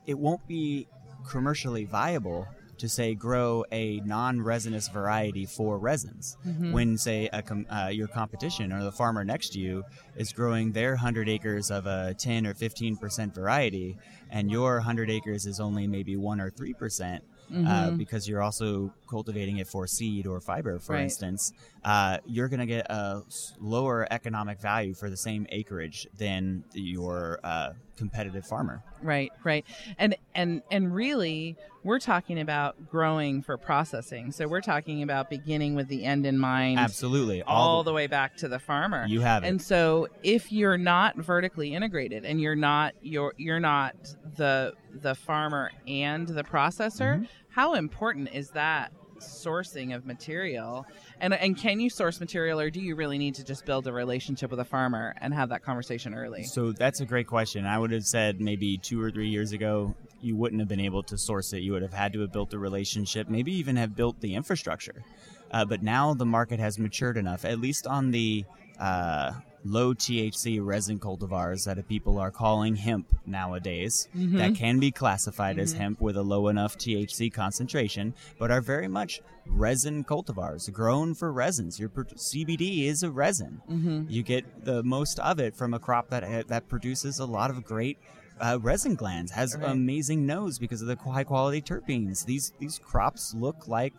it 0.06 0.18
won't 0.18 0.48
be 0.48 0.88
commercially 1.28 1.84
viable 1.84 2.48
to 2.78 2.88
say 2.90 3.16
grow 3.16 3.66
a 3.72 4.00
non-resinous 4.02 4.88
variety 4.90 5.46
for 5.46 5.78
resins. 5.80 6.38
When 6.72 6.98
say 6.98 7.30
a 7.34 7.42
com- 7.42 7.66
uh, 7.70 7.90
your 7.92 8.08
competition 8.08 8.72
or 8.72 8.84
the 8.84 8.92
farmer 8.92 9.24
next 9.24 9.50
to 9.54 9.60
you 9.60 9.84
is 10.16 10.32
growing 10.34 10.72
their 10.72 10.92
100 10.92 11.28
acres 11.30 11.72
of 11.72 11.86
a 11.86 12.14
10 12.14 12.46
or 12.46 12.54
15 12.54 12.98
percent 12.98 13.34
variety 13.34 13.98
and 14.30 14.52
your 14.52 14.76
100 14.76 15.10
acres 15.10 15.46
is 15.46 15.60
only 15.60 15.88
maybe 15.88 16.16
1 16.16 16.40
or 16.42 16.50
3 16.50 16.74
percent 16.74 17.24
uh, 17.66 17.92
because 17.92 18.28
you're 18.28 18.42
also 18.44 18.94
cultivating 19.10 19.58
it 19.58 19.68
for 19.68 19.88
seed 19.88 20.28
or 20.28 20.42
fiber, 20.42 20.80
for 20.80 20.94
Right. 20.94 21.04
instance, 21.04 21.54
uh, 21.84 22.18
you're 22.26 22.48
going 22.50 22.60
to 22.60 22.66
get 22.66 22.86
a 22.90 23.22
lower 23.60 24.08
economic 24.12 24.60
value 24.60 24.94
for 24.94 25.10
the 25.10 25.18
same 25.18 25.46
acreage 25.50 26.08
than 26.18 26.64
your 26.74 27.40
uh, 27.44 27.72
competitive 27.98 28.46
farmer. 28.46 28.84
Right, 29.02 29.32
right. 29.44 29.66
And 29.98 30.16
and 30.36 30.62
and 30.72 30.94
really 30.94 31.56
we're 31.84 32.00
talking 32.00 32.40
about 32.40 32.90
growing 32.90 33.42
for 33.42 33.58
processing. 33.58 34.32
So 34.32 34.48
we're 34.48 34.62
talking 34.62 35.04
about 35.04 35.30
beginning 35.30 35.76
with 35.76 35.88
the 35.88 36.04
end 36.04 36.26
in 36.26 36.38
mind. 36.38 36.80
Absolutely, 36.80 37.42
all 37.44 37.84
the 37.84 37.94
way 37.94 38.08
back 38.08 38.36
to 38.38 38.48
the 38.48 38.60
farmer. 38.60 39.06
You 39.08 39.22
have 39.22 39.44
it. 39.44 39.48
And 39.48 39.62
so 39.62 40.08
if 40.24 40.52
you're 40.52 40.78
not 40.78 41.16
vertically 41.18 41.74
integrated 41.74 42.26
and 42.26 42.42
you're 42.42 42.56
not 42.56 42.94
you're 43.02 43.34
you're 43.38 43.60
not 43.60 43.96
the 44.36 44.74
the 45.02 45.16
farmer 45.16 45.72
and 45.88 46.28
the 46.28 46.44
processor, 46.44 47.16
Mm-hmm. 47.18 47.26
how 47.50 47.74
important 47.76 48.30
is 48.34 48.50
that 48.52 48.92
sourcing 49.20 49.96
of 49.96 50.06
material? 50.06 50.86
And 51.20 51.34
and 51.34 51.58
can 51.58 51.80
you 51.80 51.90
source 51.90 52.20
material 52.20 52.60
or 52.60 52.70
do 52.70 52.80
you 52.80 52.96
really 52.96 53.18
need 53.18 53.36
to 53.36 53.44
just 53.44 53.66
build 53.66 53.88
a 53.88 53.94
relationship 53.94 54.52
with 54.52 54.60
a 54.60 54.66
farmer 54.66 55.16
and 55.20 55.34
have 55.34 55.50
that 55.50 55.64
conversation 55.64 56.14
early? 56.14 56.44
So 56.44 56.72
that's 56.72 57.00
a 57.02 57.06
great 57.06 57.28
question. 57.28 57.66
I 57.66 57.78
would 57.80 57.92
have 57.92 58.06
said 58.06 58.40
maybe 58.42 58.78
two 58.78 59.02
or 59.02 59.12
three 59.12 59.30
years 59.30 59.52
ago, 59.52 59.96
you 60.22 60.36
wouldn't 60.36 60.60
have 60.60 60.70
been 60.70 60.80
able 60.80 61.04
to 61.04 61.18
source 61.18 61.54
it. 61.54 61.60
You 61.60 61.74
would 61.74 61.82
have 61.82 61.94
had 61.94 62.14
to 62.14 62.22
have 62.22 62.32
built 62.32 62.54
a 62.54 62.60
relationship, 62.60 63.30
maybe 63.30 63.54
even 63.54 63.76
have 63.76 63.96
built 63.96 64.20
the 64.22 64.36
infrastructure. 64.36 65.04
Uh, 65.52 65.66
but 65.66 65.82
now 65.82 66.14
the 66.14 66.26
market 66.26 66.60
has 66.60 66.78
matured 66.78 67.18
enough, 67.18 67.46
at 67.46 67.60
least 67.60 67.88
on 67.88 68.12
the 68.12 68.44
uh, 68.80 69.32
low 69.70 69.94
THC 69.94 70.64
resin 70.64 71.00
cultivars 71.00 71.66
that 71.66 71.88
people 71.88 72.18
are 72.18 72.32
calling 72.32 72.76
hemp 72.76 73.08
nowadays, 73.26 74.08
mm-hmm. 74.16 74.38
that 74.38 74.56
can 74.56 74.80
be 74.80 74.92
classified 74.92 75.60
as 75.60 75.74
mm-hmm. 75.74 75.82
hemp 75.82 76.02
with 76.02 76.18
a 76.18 76.24
low 76.24 76.48
enough 76.48 76.78
THC 76.78 77.32
concentration, 77.32 78.14
but 78.40 78.52
are 78.52 78.62
very 78.62 78.88
much 78.88 79.22
resin 79.46 80.04
cultivars 80.04 80.72
grown 80.72 81.14
for 81.14 81.32
resins. 81.32 81.80
Your 81.80 81.90
CBD 81.90 82.86
is 82.86 83.04
a 83.04 83.12
resin. 83.12 83.62
Mm-hmm. 83.70 84.04
You 84.10 84.24
get 84.24 84.66
the 84.66 84.84
most 84.84 85.20
of 85.20 85.40
it 85.40 85.56
from 85.56 85.74
a 85.74 85.80
crop 85.80 86.10
that 86.10 86.24
eh, 86.24 86.44
that 86.48 86.68
produces 86.68 87.20
a 87.20 87.26
lot 87.26 87.50
of 87.50 87.64
great 87.64 87.98
uh, 88.40 88.60
resin 88.62 88.96
glands. 88.96 89.32
Has 89.32 89.56
Right. 89.56 89.72
amazing 89.72 90.26
nose 90.26 90.60
because 90.60 90.82
of 90.82 90.88
the 90.88 90.98
high 90.98 91.24
quality 91.24 91.62
terpenes. 91.62 92.26
These 92.26 92.54
these 92.60 92.80
crops 92.80 93.34
look 93.34 93.68
like 93.68 93.94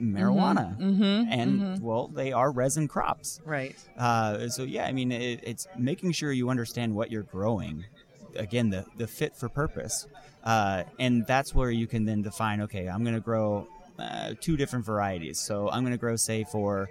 marijuana, 0.00 0.78
Mhm, 0.78 1.26
and 1.30 1.82
well, 1.82 2.08
they 2.08 2.32
are 2.32 2.50
resin 2.50 2.88
crops. 2.88 3.40
Right. 3.44 3.76
Uh, 3.96 4.48
so 4.48 4.62
yeah, 4.62 4.86
I 4.86 4.92
mean, 4.92 5.12
it, 5.12 5.40
it's 5.42 5.66
making 5.78 6.12
sure 6.12 6.32
you 6.32 6.50
understand 6.50 6.94
what 6.94 7.10
you're 7.10 7.22
growing. 7.22 7.84
Again, 8.36 8.70
the 8.70 8.84
the 8.96 9.06
fit 9.06 9.36
for 9.36 9.48
purpose, 9.48 10.06
uh, 10.42 10.82
and 10.98 11.24
that's 11.26 11.54
where 11.54 11.70
you 11.70 11.86
can 11.86 12.04
then 12.04 12.22
define. 12.22 12.60
Okay, 12.62 12.88
I'm 12.88 13.04
going 13.04 13.14
to 13.14 13.20
grow 13.20 13.68
uh, 13.98 14.34
two 14.40 14.56
different 14.56 14.84
varieties. 14.84 15.38
So 15.38 15.70
I'm 15.70 15.82
going 15.84 15.92
to 15.92 15.98
grow, 15.98 16.16
say, 16.16 16.44
for 16.44 16.90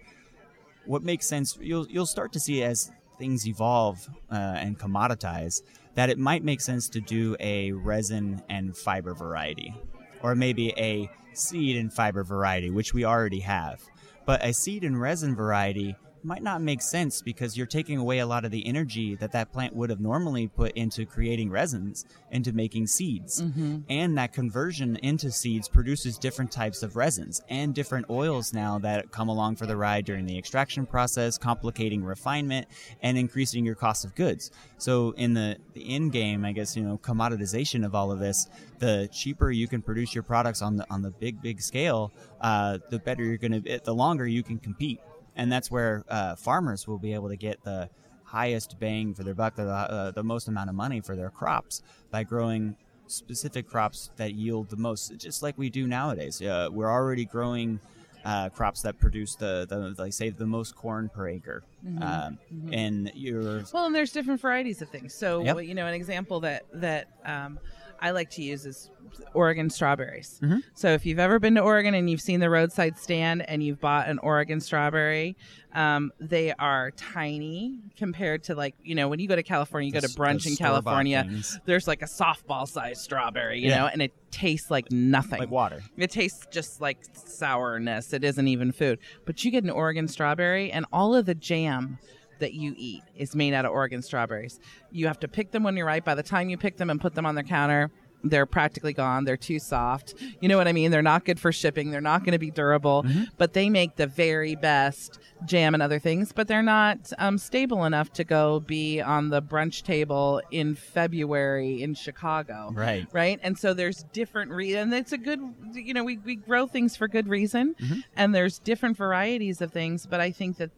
what 0.85 1.03
makes 1.03 1.27
sense. 1.27 1.57
You'll 1.59 1.87
you'll 1.87 2.05
start 2.05 2.31
to 2.33 2.39
see 2.39 2.63
as 2.63 2.91
things 3.19 3.45
evolve 3.45 4.07
uh, 4.31 4.35
and 4.35 4.79
commoditize, 4.79 5.61
that 5.95 6.09
it 6.09 6.17
might 6.17 6.43
make 6.43 6.61
sense 6.61 6.89
to 6.89 6.99
do 7.01 7.35
a 7.39 7.71
resin 7.73 8.41
and 8.49 8.75
fiber 8.75 9.13
variety, 9.13 9.73
or 10.21 10.35
maybe 10.35 10.73
a 10.77 11.09
seed 11.37 11.77
and 11.77 11.91
fiber 11.93 12.23
variety, 12.23 12.69
which 12.69 12.93
we 12.93 13.05
already 13.05 13.39
have. 13.41 13.81
But 14.25 14.43
a 14.45 14.53
seed 14.53 14.83
and 14.83 14.99
resin 14.99 15.35
variety 15.35 15.95
might 16.23 16.43
not 16.43 16.61
make 16.61 16.81
sense 16.81 17.21
because 17.21 17.57
you're 17.57 17.67
taking 17.67 17.97
away 17.97 18.19
a 18.19 18.25
lot 18.25 18.45
of 18.45 18.51
the 18.51 18.65
energy 18.65 19.15
that 19.15 19.31
that 19.31 19.51
plant 19.51 19.75
would 19.75 19.89
have 19.89 19.99
normally 19.99 20.47
put 20.47 20.71
into 20.73 21.05
creating 21.05 21.49
resins 21.49 22.05
into 22.31 22.51
making 22.51 22.87
seeds. 22.87 23.41
Mm-hmm. 23.41 23.79
And 23.89 24.17
that 24.17 24.33
conversion 24.33 24.97
into 24.97 25.31
seeds 25.31 25.67
produces 25.67 26.17
different 26.17 26.51
types 26.51 26.83
of 26.83 26.95
resins 26.95 27.41
and 27.49 27.73
different 27.73 28.09
oils 28.09 28.53
now 28.53 28.79
that 28.79 29.11
come 29.11 29.29
along 29.29 29.55
for 29.55 29.65
the 29.65 29.75
ride 29.75 30.05
during 30.05 30.25
the 30.25 30.37
extraction 30.37 30.85
process, 30.85 31.37
complicating 31.37 32.03
refinement 32.03 32.67
and 33.01 33.17
increasing 33.17 33.65
your 33.65 33.75
cost 33.75 34.05
of 34.05 34.15
goods. 34.15 34.51
So 34.77 35.11
in 35.11 35.33
the, 35.33 35.57
the 35.73 35.95
end 35.95 36.11
game, 36.11 36.43
I 36.43 36.51
guess, 36.51 36.75
you 36.75 36.83
know, 36.83 36.97
commoditization 36.97 37.85
of 37.85 37.95
all 37.95 38.11
of 38.11 38.19
this, 38.19 38.47
the 38.79 39.09
cheaper 39.11 39.51
you 39.51 39.67
can 39.67 39.81
produce 39.81 40.13
your 40.13 40.23
products 40.23 40.61
on 40.61 40.75
the 40.75 40.85
on 40.89 41.01
the 41.01 41.11
big, 41.11 41.41
big 41.41 41.61
scale, 41.61 42.11
uh, 42.41 42.79
the 42.89 42.99
better 42.99 43.23
you're 43.23 43.37
gonna 43.37 43.61
the 43.83 43.93
longer 43.93 44.27
you 44.27 44.43
can 44.43 44.57
compete 44.57 44.99
and 45.35 45.51
that's 45.51 45.69
where 45.71 46.03
uh, 46.09 46.35
farmers 46.35 46.87
will 46.87 46.99
be 46.99 47.13
able 47.13 47.29
to 47.29 47.35
get 47.37 47.63
the 47.63 47.89
highest 48.25 48.79
bang 48.79 49.13
for 49.13 49.23
their 49.23 49.33
buck, 49.35 49.55
the, 49.55 49.63
uh, 49.63 50.11
the 50.11 50.23
most 50.23 50.47
amount 50.47 50.69
of 50.69 50.75
money 50.75 50.99
for 51.01 51.15
their 51.15 51.29
crops 51.29 51.81
by 52.11 52.23
growing 52.23 52.75
specific 53.07 53.67
crops 53.67 54.09
that 54.17 54.33
yield 54.33 54.69
the 54.69 54.77
most, 54.77 55.15
just 55.17 55.43
like 55.43 55.57
we 55.57 55.69
do 55.69 55.85
nowadays. 55.87 56.41
Uh, 56.41 56.67
we're 56.71 56.89
already 56.89 57.25
growing 57.25 57.79
uh, 58.25 58.49
crops 58.49 58.81
that 58.81 58.97
produce 58.99 59.35
the, 59.35 59.65
the 59.69 59.93
like 60.01 60.13
say 60.13 60.29
the 60.29 60.45
most 60.45 60.75
corn 60.75 61.09
per 61.13 61.27
acre, 61.27 61.63
Mm-hmm. 61.85 62.01
um, 62.01 62.39
and 62.71 63.11
you're 63.13 63.65
Well, 63.73 63.85
and 63.87 63.93
there's 63.93 64.13
different 64.13 64.39
varieties 64.39 64.81
of 64.81 64.87
things. 64.89 65.13
So, 65.13 65.43
Yep. 65.43 65.63
you 65.63 65.75
know, 65.75 65.85
an 65.85 65.93
example 65.93 66.39
that 66.39 66.63
that 66.73 67.09
um, 67.25 67.59
I 67.99 68.11
like 68.11 68.29
to 68.31 68.41
use 68.43 68.65
is 68.65 68.89
Oregon 69.33 69.69
strawberries. 69.69 70.39
Mm-hmm. 70.43 70.57
So, 70.73 70.89
if 70.89 71.05
you've 71.05 71.19
ever 71.19 71.39
been 71.39 71.55
to 71.55 71.61
Oregon 71.61 71.93
and 71.93 72.09
you've 72.09 72.21
seen 72.21 72.39
the 72.39 72.49
roadside 72.49 72.97
stand 72.97 73.47
and 73.47 73.63
you've 73.63 73.79
bought 73.79 74.07
an 74.09 74.19
Oregon 74.19 74.59
strawberry, 74.59 75.35
um, 75.73 76.11
they 76.19 76.51
are 76.53 76.91
tiny 76.91 77.79
compared 77.97 78.43
to 78.45 78.55
like 78.55 78.75
you 78.83 78.95
know 78.95 79.07
when 79.07 79.19
you 79.19 79.27
go 79.27 79.35
to 79.35 79.43
California, 79.43 79.87
you 79.87 79.93
go 79.93 79.99
to 79.99 80.07
brunch 80.13 80.45
in 80.47 80.55
California. 80.55 81.29
There's 81.65 81.87
like 81.87 82.01
a 82.01 82.05
softball 82.07 82.67
sized 82.67 83.01
strawberry, 83.01 83.59
you 83.59 83.69
Yeah. 83.69 83.79
know, 83.79 83.85
and 83.87 84.01
it 84.01 84.13
tastes 84.31 84.71
like 84.71 84.91
nothing. 84.91 85.39
like 85.39 85.51
water. 85.51 85.81
It 85.97 86.09
tastes 86.11 86.45
just 86.51 86.81
like 86.81 86.97
sourness. 87.13 88.13
It 88.13 88.23
isn't 88.23 88.47
even 88.47 88.71
food. 88.71 88.99
But 89.25 89.43
you 89.43 89.51
get 89.51 89.63
an 89.63 89.69
Oregon 89.69 90.07
strawberry, 90.07 90.71
and 90.71 90.85
all 90.91 91.15
of 91.15 91.25
the 91.25 91.35
jam 91.35 91.99
that 92.43 92.53
you 92.53 92.73
eat 92.77 93.01
is 93.17 93.35
made 93.35 93.53
out 93.53 93.65
of 93.65 93.71
Oregon 93.71 94.01
strawberries. 94.01 94.59
You 94.91 95.07
have 95.07 95.19
to 95.21 95.27
pick 95.27 95.51
them 95.51 95.63
when 95.63 95.75
you're 95.75 95.87
ripe. 95.87 96.05
By 96.05 96.15
the 96.15 96.23
time 96.23 96.49
you 96.49 96.57
pick 96.57 96.77
them 96.77 96.89
and 96.89 97.01
put 97.01 97.15
them 97.15 97.25
on 97.25 97.35
the 97.35 97.43
counter, 97.43 97.89
they're 98.25 98.45
practically 98.45 98.93
gone. 98.93 99.25
They're 99.25 99.35
too 99.35 99.59
soft. 99.59 100.13
You 100.39 100.47
know 100.47 100.55
what 100.55 100.65
I 100.65 100.71
mean? 100.71 100.91
They're 100.91 101.01
not 101.01 101.25
good 101.25 101.41
for 101.41 101.51
shipping. 101.51 101.91
They're 101.91 101.99
not 101.99 102.23
going 102.23 102.31
to 102.31 102.39
be 102.39 102.51
durable, 102.51 103.05
but 103.37 103.51
they 103.51 103.69
make 103.69 103.97
the 103.97 104.07
very 104.07 104.55
best 104.55 105.19
jam 105.45 105.73
and 105.73 105.83
other 105.83 105.99
things, 105.99 106.31
but 106.31 106.47
they're 106.47 106.63
not 106.63 107.11
um, 107.17 107.37
stable 107.37 107.83
enough 107.83 108.13
to 108.13 108.23
go 108.23 108.61
be 108.61 109.01
on 109.01 109.27
the 109.29 109.41
brunch 109.41 109.81
table 109.83 110.41
in 110.51 110.73
February 110.73 111.83
in 111.83 111.93
Chicago 111.95 112.71
Right. 112.73 113.05
right 113.11 113.39
and 113.43 113.57
so 113.59 113.73
there's 113.73 114.03
different 114.13 114.51
re- 114.51 114.75
and 114.75 114.93
it's 114.93 115.11
a 115.11 115.17
good 115.17 115.41
you 115.73 115.93
know 115.93 116.03
we, 116.05 116.17
we 116.19 116.35
grow 116.35 116.65
things 116.65 116.95
for 116.95 117.09
good 117.09 117.27
reason 117.27 117.75
and 118.15 118.33
there's 118.33 118.57
different 118.59 118.95
varieties 118.95 119.61
of 119.61 119.71
things 119.73 120.05
but 120.05 120.19
i 120.21 120.31
think 120.31 120.57
that 120.57 120.71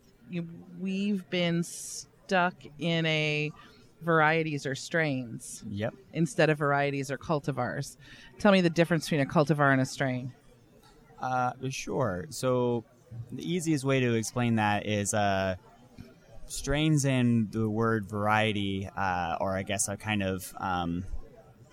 we've 0.79 1.29
been 1.29 1.63
stuck 1.63 2.55
in 2.79 3.05
a 3.05 3.51
varieties 4.01 4.65
or 4.65 4.75
strains 4.75 5.63
Yep. 5.69 5.93
instead 6.13 6.49
of 6.49 6.57
varieties 6.57 7.09
or 7.09 7.17
cultivars 7.17 7.97
tell 8.39 8.51
me 8.51 8.61
the 8.61 8.69
difference 8.69 9.05
between 9.05 9.21
a 9.21 9.25
cultivar 9.25 9.71
and 9.71 9.81
a 9.81 9.85
strain 9.85 10.31
Uh, 11.19 11.53
sure. 11.69 12.25
So 12.29 12.83
the 13.31 13.49
easiest 13.49 13.83
way 13.83 13.99
to 14.01 14.13
explain 14.15 14.55
that 14.55 14.85
is 14.85 15.13
uh, 15.13 15.55
strains 16.47 17.05
and 17.05 17.51
the 17.51 17.69
word 17.69 18.07
variety, 18.07 18.87
uh, 18.95 19.37
or 19.39 19.55
I 19.57 19.63
guess 19.63 19.87
a 19.87 19.97
kind 19.97 20.21
of 20.21 20.53
um, 20.59 21.05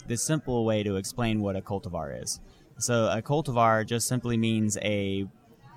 the 0.07 0.17
simple 0.17 0.65
way 0.65 0.83
to 0.83 0.97
explain 0.97 1.41
what 1.43 1.57
a 1.57 1.61
cultivar 1.61 2.23
is. 2.23 2.41
So 2.79 3.07
a 3.11 3.21
cultivar 3.21 3.85
just 3.87 4.09
simply 4.09 4.37
means 4.37 4.79
a 4.79 5.27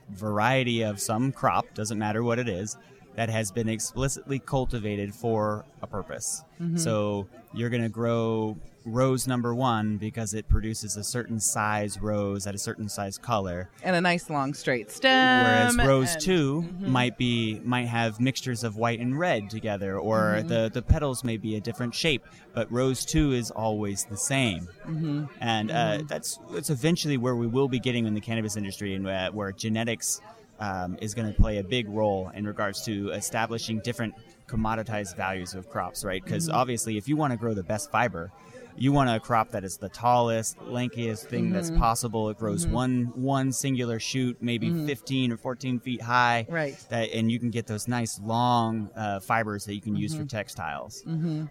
variety 0.10 0.82
of 0.82 1.00
some 1.00 1.32
crop, 1.32 1.74
doesn't 1.74 1.98
matter 1.98 2.24
what 2.24 2.40
it 2.40 2.48
is, 2.48 2.78
that 3.16 3.30
has 3.30 3.52
been 3.52 3.70
explicitly 3.70 4.40
cultivated 4.40 5.14
for 5.14 5.66
a 5.82 5.88
purpose. 5.88 6.44
Mm-hmm. 6.62 6.78
So 6.78 7.28
you're 7.54 7.70
going 7.70 7.84
to 7.84 7.90
grow 7.90 8.58
rose 8.86 9.27
number 9.27 9.54
one 9.54 9.98
because 9.98 10.34
it 10.34 10.48
produces 10.48 10.96
a 10.96 11.04
certain 11.04 11.39
size 11.39 12.00
rose 12.00 12.46
at 12.46 12.54
a 12.54 12.58
certain 12.58 12.88
size 12.88 13.18
color. 13.18 13.70
and 13.84 13.96
a 13.96 14.01
nice 14.01 14.30
long 14.30 14.54
straight 14.54 14.92
stem 14.92 15.44
Whereas 15.44 15.77
rose 15.77 16.13
and- 16.13 16.22
2 16.22 16.62
might 16.82 17.18
be 17.18 17.60
might 17.63 17.88
have 17.88 18.20
mixtures 18.20 18.63
of 18.63 18.77
white 18.77 19.00
and 19.00 19.18
red 19.18 19.50
together, 19.50 19.98
or 19.98 20.44
the 20.46 20.70
the 20.72 20.82
petals 20.82 21.24
may 21.24 21.38
be 21.38 21.56
a 21.56 21.60
different 21.60 21.96
shape, 21.96 22.24
but 22.54 22.72
rose 22.72 23.06
two 23.06 23.34
is 23.34 23.51
always 23.51 24.06
the 24.06 24.18
same. 24.18 24.68
Mm-hmm. 24.88 25.25
And 25.42 25.72
uh, 25.72 26.04
that's 26.08 26.39
that's 26.51 26.70
eventually 26.70 27.18
where 27.18 27.36
we 27.36 27.48
will 27.48 27.68
be 27.68 27.80
getting 27.80 28.06
in 28.06 28.13
the 28.13 28.22
cannabis 28.22 28.56
industry, 28.56 28.94
and 28.94 29.08
uh, 29.08 29.32
where 29.32 29.51
genetics 29.51 30.22
um, 30.60 30.98
is 31.01 31.13
going 31.13 31.27
to 31.32 31.39
play 31.39 31.58
a 31.58 31.63
big 31.63 31.89
role 31.89 32.32
in 32.34 32.46
regards 32.46 32.84
to 32.86 33.10
establishing 33.10 33.80
different 33.80 34.13
commoditized 34.48 35.15
values 35.15 35.54
of 35.54 35.70
crops, 35.70 36.06
right? 36.06 36.24
Because 36.24 36.50
obviously, 36.50 36.98
if 36.98 37.08
you 37.08 37.18
want 37.18 37.32
to 37.32 37.38
grow 37.38 37.54
the 37.54 37.63
best 37.63 37.92
fiber, 37.92 38.32
you 38.77 38.91
want 38.91 39.10
a 39.10 39.20
crop 39.20 39.51
that 39.51 39.63
is 39.63 39.77
the 39.77 39.89
tallest, 39.89 40.58
lankiest 40.60 41.25
thing 41.25 41.51
that's 41.51 41.70
mm-hmm. 41.70 41.79
possible. 41.79 42.29
It 42.29 42.38
grows 42.38 42.65
mm-hmm. 42.65 42.74
one 42.74 43.12
one 43.15 43.51
singular 43.51 44.00
shoot, 44.00 44.38
maybe 44.41 44.70
mm-hmm. 44.70 44.86
15 44.86 45.32
or 45.32 45.38
14 45.38 45.79
feet 45.79 46.01
high, 46.01 46.46
Right. 46.50 46.77
That 46.89 47.12
and 47.12 47.32
you 47.32 47.39
can 47.39 47.50
get 47.50 47.67
those 47.67 47.88
nice 47.88 48.20
long 48.20 48.89
uh, 48.96 49.20
fibers 49.20 49.65
that 49.65 49.75
you 49.75 49.82
can 49.82 49.96
use 49.96 50.15
for 50.15 50.25
textiles. 50.25 51.03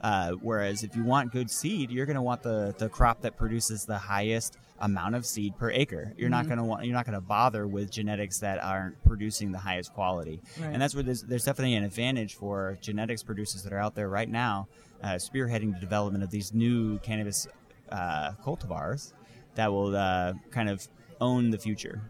Uh, 0.03 0.33
whereas 0.41 0.83
if 0.83 0.95
you 0.97 1.05
want 1.05 1.33
good 1.33 1.51
seed, 1.51 1.91
you're 1.91 2.07
going 2.07 2.17
to 2.17 2.23
want 2.23 2.43
the 2.43 2.75
the 2.79 2.89
crop 2.89 3.23
that 3.23 3.37
produces 3.37 3.85
the 3.85 3.99
highest 3.99 4.59
amount 4.81 5.15
of 5.15 5.25
seed 5.25 5.57
per 5.57 5.71
acre. 5.71 6.13
You're 6.17 6.31
not 6.31 6.47
going 6.47 6.59
to 6.59 6.65
want 6.65 6.85
you're 6.85 6.95
not 6.95 7.07
going 7.07 7.15
to 7.15 7.21
bother 7.21 7.67
with 7.67 7.91
genetics 7.91 8.39
that 8.41 8.63
aren't 8.63 9.03
producing 9.05 9.53
the 9.53 9.59
highest 9.59 9.95
quality. 9.95 10.43
Right. 10.61 10.73
And 10.73 10.83
that's 10.83 10.95
where 10.95 11.03
there's, 11.05 11.23
there's 11.23 11.45
definitely 11.45 11.75
an 11.75 11.85
advantage 11.85 12.35
for 12.35 12.79
genetics 12.81 13.23
producers 13.23 13.63
that 13.63 13.73
are 13.73 13.79
out 13.79 13.95
there 13.95 14.09
right 14.09 14.29
now, 14.29 14.69
uh, 15.05 15.09
spearheading 15.17 15.75
the 15.75 15.81
development 15.81 16.25
of 16.25 16.31
these 16.31 16.55
new 16.55 16.99
cannabis 17.01 17.47
uh, 17.91 18.33
cultivars 18.43 19.13
that 19.55 19.71
will 19.71 19.95
uh, 19.95 20.33
kind 20.51 20.69
of 20.69 20.89
own 21.21 21.51
the 21.51 21.59
future. 21.59 22.01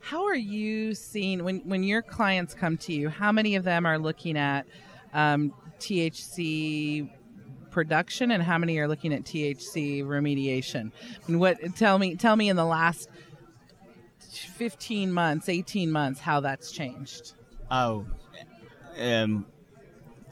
How 0.00 0.24
are 0.24 0.34
you 0.34 0.94
seeing 0.94 1.44
when 1.44 1.58
when 1.60 1.82
your 1.82 2.00
clients 2.00 2.54
come 2.54 2.78
to 2.78 2.94
you? 2.94 3.10
How 3.10 3.30
many 3.30 3.56
of 3.56 3.64
them 3.64 3.84
are 3.84 3.98
looking 3.98 4.38
at 4.38 4.66
um, 5.12 5.52
THC 5.80 7.10
production, 7.70 8.30
and 8.30 8.42
how 8.42 8.56
many 8.56 8.78
are 8.78 8.88
looking 8.88 9.12
at 9.12 9.24
THC 9.24 10.02
remediation? 10.02 10.92
And 11.26 11.38
what 11.40 11.58
tell 11.76 11.98
me 11.98 12.16
tell 12.16 12.36
me 12.36 12.48
in 12.48 12.56
the 12.56 12.64
last 12.64 13.10
fifteen 14.18 15.12
months, 15.12 15.50
eighteen 15.50 15.90
months, 15.90 16.18
how 16.20 16.40
that's 16.40 16.72
changed? 16.72 17.34
Oh, 17.70 18.06
um, 18.98 19.44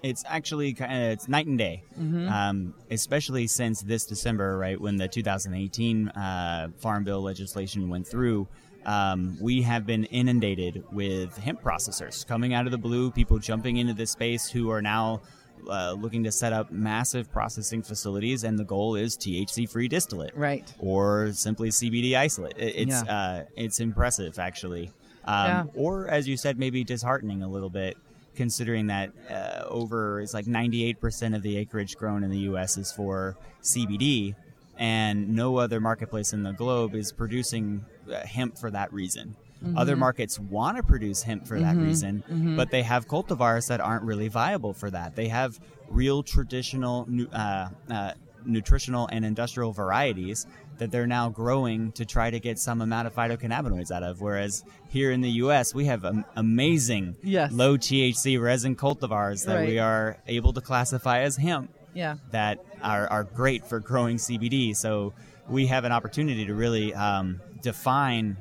it's 0.03 0.25
actually 0.27 0.73
kind 0.75 0.93
of 0.93 0.99
it's 1.13 1.29
night 1.29 1.47
and 1.47 1.59
day, 1.59 1.83
um, 1.99 2.75
especially 2.91 3.47
since 3.47 3.83
this 3.83 4.05
December, 4.07 4.57
right 4.59 4.81
when 4.81 4.97
the 4.97 5.09
2018 5.09 6.09
uh, 6.09 6.69
Farm 6.79 7.05
Bill 7.05 7.21
legislation 7.23 7.89
went 7.89 8.07
through. 8.07 8.49
Um, 8.87 9.37
we 9.41 9.61
have 9.63 9.85
been 9.87 10.05
inundated 10.05 10.85
with 10.91 11.37
hemp 11.37 11.63
processors 11.63 12.27
coming 12.27 12.55
out 12.55 12.65
of 12.65 12.73
the 12.73 12.79
blue, 12.79 13.11
people 13.11 13.39
jumping 13.39 13.77
into 13.77 13.93
this 13.93 14.11
space 14.11 14.49
who 14.49 14.71
are 14.71 14.81
now 14.81 15.21
uh, 15.69 15.93
looking 15.93 16.25
to 16.25 16.33
set 16.33 16.55
up 16.55 16.73
massive 16.73 17.31
processing 17.31 17.83
facilities, 17.83 18.45
and 18.45 18.59
the 18.59 18.65
goal 18.65 18.95
is 18.97 19.19
THC-free 19.19 19.89
distillate, 19.89 20.35
Right. 20.35 20.73
or 20.79 21.31
simply 21.35 21.69
CBD 21.71 22.17
isolate. 22.17 22.55
It- 22.57 22.75
It's 22.89 23.05
Yeah. 23.05 23.15
uh, 23.15 23.45
it's 23.55 23.79
impressive, 23.81 24.39
actually. 24.39 24.91
Um, 25.27 25.47
Yeah. 25.47 25.65
Or, 25.75 26.09
as 26.09 26.27
you 26.27 26.39
said, 26.39 26.59
maybe 26.59 26.83
disheartening 26.83 27.43
a 27.43 27.49
little 27.49 27.69
bit, 27.69 27.99
considering 28.41 28.87
that 28.87 29.11
uh, 29.31 29.65
over 29.69 30.19
it's 30.23 30.33
like 30.33 30.47
98% 30.47 31.37
of 31.37 31.43
the 31.43 31.59
acreage 31.59 31.99
grown 31.99 32.25
in 32.25 32.31
the 32.31 32.39
U.S. 32.51 32.79
is 32.79 32.91
for 32.91 33.37
CBD, 33.63 34.35
and 34.79 35.35
no 35.37 35.59
other 35.59 35.79
marketplace 35.79 36.33
in 36.33 36.43
the 36.43 36.53
globe 36.53 36.95
is 36.95 37.13
producing 37.13 37.85
uh, 38.11 38.27
hemp 38.27 38.57
for 38.57 38.71
that 38.71 38.91
reason. 38.95 39.37
Other 39.77 39.95
markets 39.95 40.39
want 40.39 40.79
to 40.79 40.83
produce 40.83 41.23
hemp 41.23 41.47
for 41.47 41.61
that 41.61 41.77
reason, 41.77 42.25
but 42.57 42.71
they 42.71 42.83
have 42.83 43.07
cultivars 43.07 43.69
that 43.69 43.79
aren't 43.83 44.05
really 44.05 44.29
viable 44.29 44.73
for 44.73 44.91
that. 44.91 45.17
They 45.17 45.29
have 45.29 45.61
real 45.91 46.23
traditional 46.23 47.07
uh, 47.35 47.69
uh, 47.91 48.13
nutritional 48.45 49.09
and 49.13 49.25
industrial 49.25 49.73
varieties 49.73 50.47
that 50.79 50.91
they're 50.91 51.07
now 51.07 51.29
growing 51.29 51.93
to 51.93 52.05
try 52.07 52.31
to 52.31 52.41
get 52.41 52.59
some 52.59 52.81
amount 52.81 53.07
of 53.07 53.15
phytocannabinoids 53.15 53.91
out 53.91 54.03
of. 54.03 54.21
Whereas 54.21 54.65
here 54.89 55.11
in 55.13 55.21
the 55.21 55.31
U.S., 55.45 55.75
we 55.75 55.85
have 55.87 56.05
amazing 56.37 57.17
Yes. 57.23 57.53
low 57.53 57.77
THC 57.77 58.41
resin 58.41 58.77
cultivars 58.77 59.45
that 59.47 59.57
Right. 59.57 59.69
we 59.69 59.79
are 59.79 60.17
able 60.27 60.53
to 60.55 60.61
classify 60.61 61.21
as 61.21 61.37
hemp 61.37 61.71
Yeah. 61.95 62.17
that 62.31 62.65
are, 62.83 63.07
are 63.09 63.25
great 63.25 63.67
for 63.67 63.79
growing 63.81 64.17
CBD. 64.17 64.75
So 64.75 65.13
we 65.49 65.67
have 65.67 65.85
an 65.85 65.93
opportunity 65.93 66.47
to 66.47 66.55
really 66.55 66.95
um, 66.95 67.41
define 67.63 68.37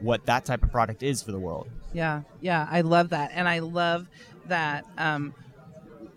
what 0.00 0.26
that 0.26 0.44
type 0.44 0.62
of 0.62 0.70
product 0.70 1.02
is 1.02 1.22
for 1.22 1.32
the 1.32 1.38
world. 1.40 1.68
Yeah, 1.92 2.22
yeah, 2.40 2.68
I 2.70 2.82
love 2.82 3.08
that, 3.08 3.32
and 3.34 3.48
I 3.48 3.58
love 3.58 4.06
that 4.46 4.84
um, 4.96 5.34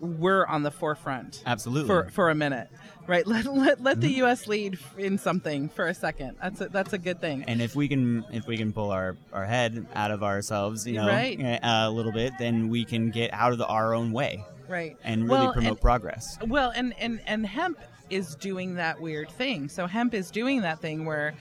we're 0.00 0.46
on 0.46 0.62
the 0.62 0.70
forefront 0.70 1.42
Absolutely. 1.46 1.86
for 1.88 2.10
for 2.10 2.30
a 2.30 2.34
minute, 2.34 2.68
right? 3.06 3.26
Let 3.34 3.46
let, 3.46 3.82
let 3.82 4.00
the 4.00 4.10
U.S. 4.24 4.46
lead 4.46 4.78
in 4.98 5.18
something 5.18 5.68
for 5.68 5.86
a 5.86 5.94
second. 5.94 6.36
That's 6.42 6.60
a, 6.60 6.68
that's 6.68 6.92
a 6.92 6.98
good 6.98 7.20
thing. 7.20 7.44
and 7.48 7.60
if 7.62 7.74
we 7.76 7.88
can 7.88 8.24
if 8.32 8.46
we 8.46 8.56
can 8.56 8.72
pull 8.72 8.90
our, 8.90 9.16
our 9.32 9.44
head 9.44 9.86
out 9.94 10.10
of 10.10 10.22
ourselves, 10.22 10.86
you 10.86 10.94
know, 10.94 11.06
Right. 11.08 11.40
uh, 11.40 11.58
a 11.62 11.90
little 11.90 12.12
bit, 12.12 12.32
then 12.38 12.68
we 12.68 12.84
can 12.84 13.10
get 13.10 13.32
out 13.32 13.52
of 13.52 13.58
the, 13.58 13.66
our 13.66 13.94
own 13.94 14.12
way 14.12 14.44
Right. 14.68 14.96
and 15.04 15.24
really 15.24 15.38
Well, 15.46 15.52
promote 15.52 15.70
and- 15.72 15.80
progress. 15.80 16.38
Well, 16.46 16.72
and, 16.74 16.94
and, 16.98 17.20
and 17.26 17.46
hemp 17.46 17.78
is 18.10 18.34
doing 18.36 18.74
that 18.76 19.00
weird 19.00 19.30
thing. 19.30 19.68
So 19.68 19.86
hemp 19.86 20.14
is 20.14 20.30
doing 20.30 20.60
that 20.62 20.80
thing 20.80 21.04
where 21.06 21.34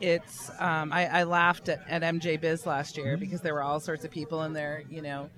it's. 0.00 0.50
Um, 0.58 0.92
I, 0.92 1.06
I 1.06 1.22
laughed 1.24 1.68
at, 1.68 1.80
at 1.88 2.02
MJ 2.02 2.40
Biz 2.40 2.66
last 2.66 2.96
year 2.96 3.16
because 3.16 3.40
there 3.42 3.54
were 3.54 3.62
all 3.62 3.80
sorts 3.80 4.04
of 4.04 4.10
people 4.10 4.42
in 4.44 4.52
there, 4.52 4.82
you 4.90 5.02
know, 5.02 5.28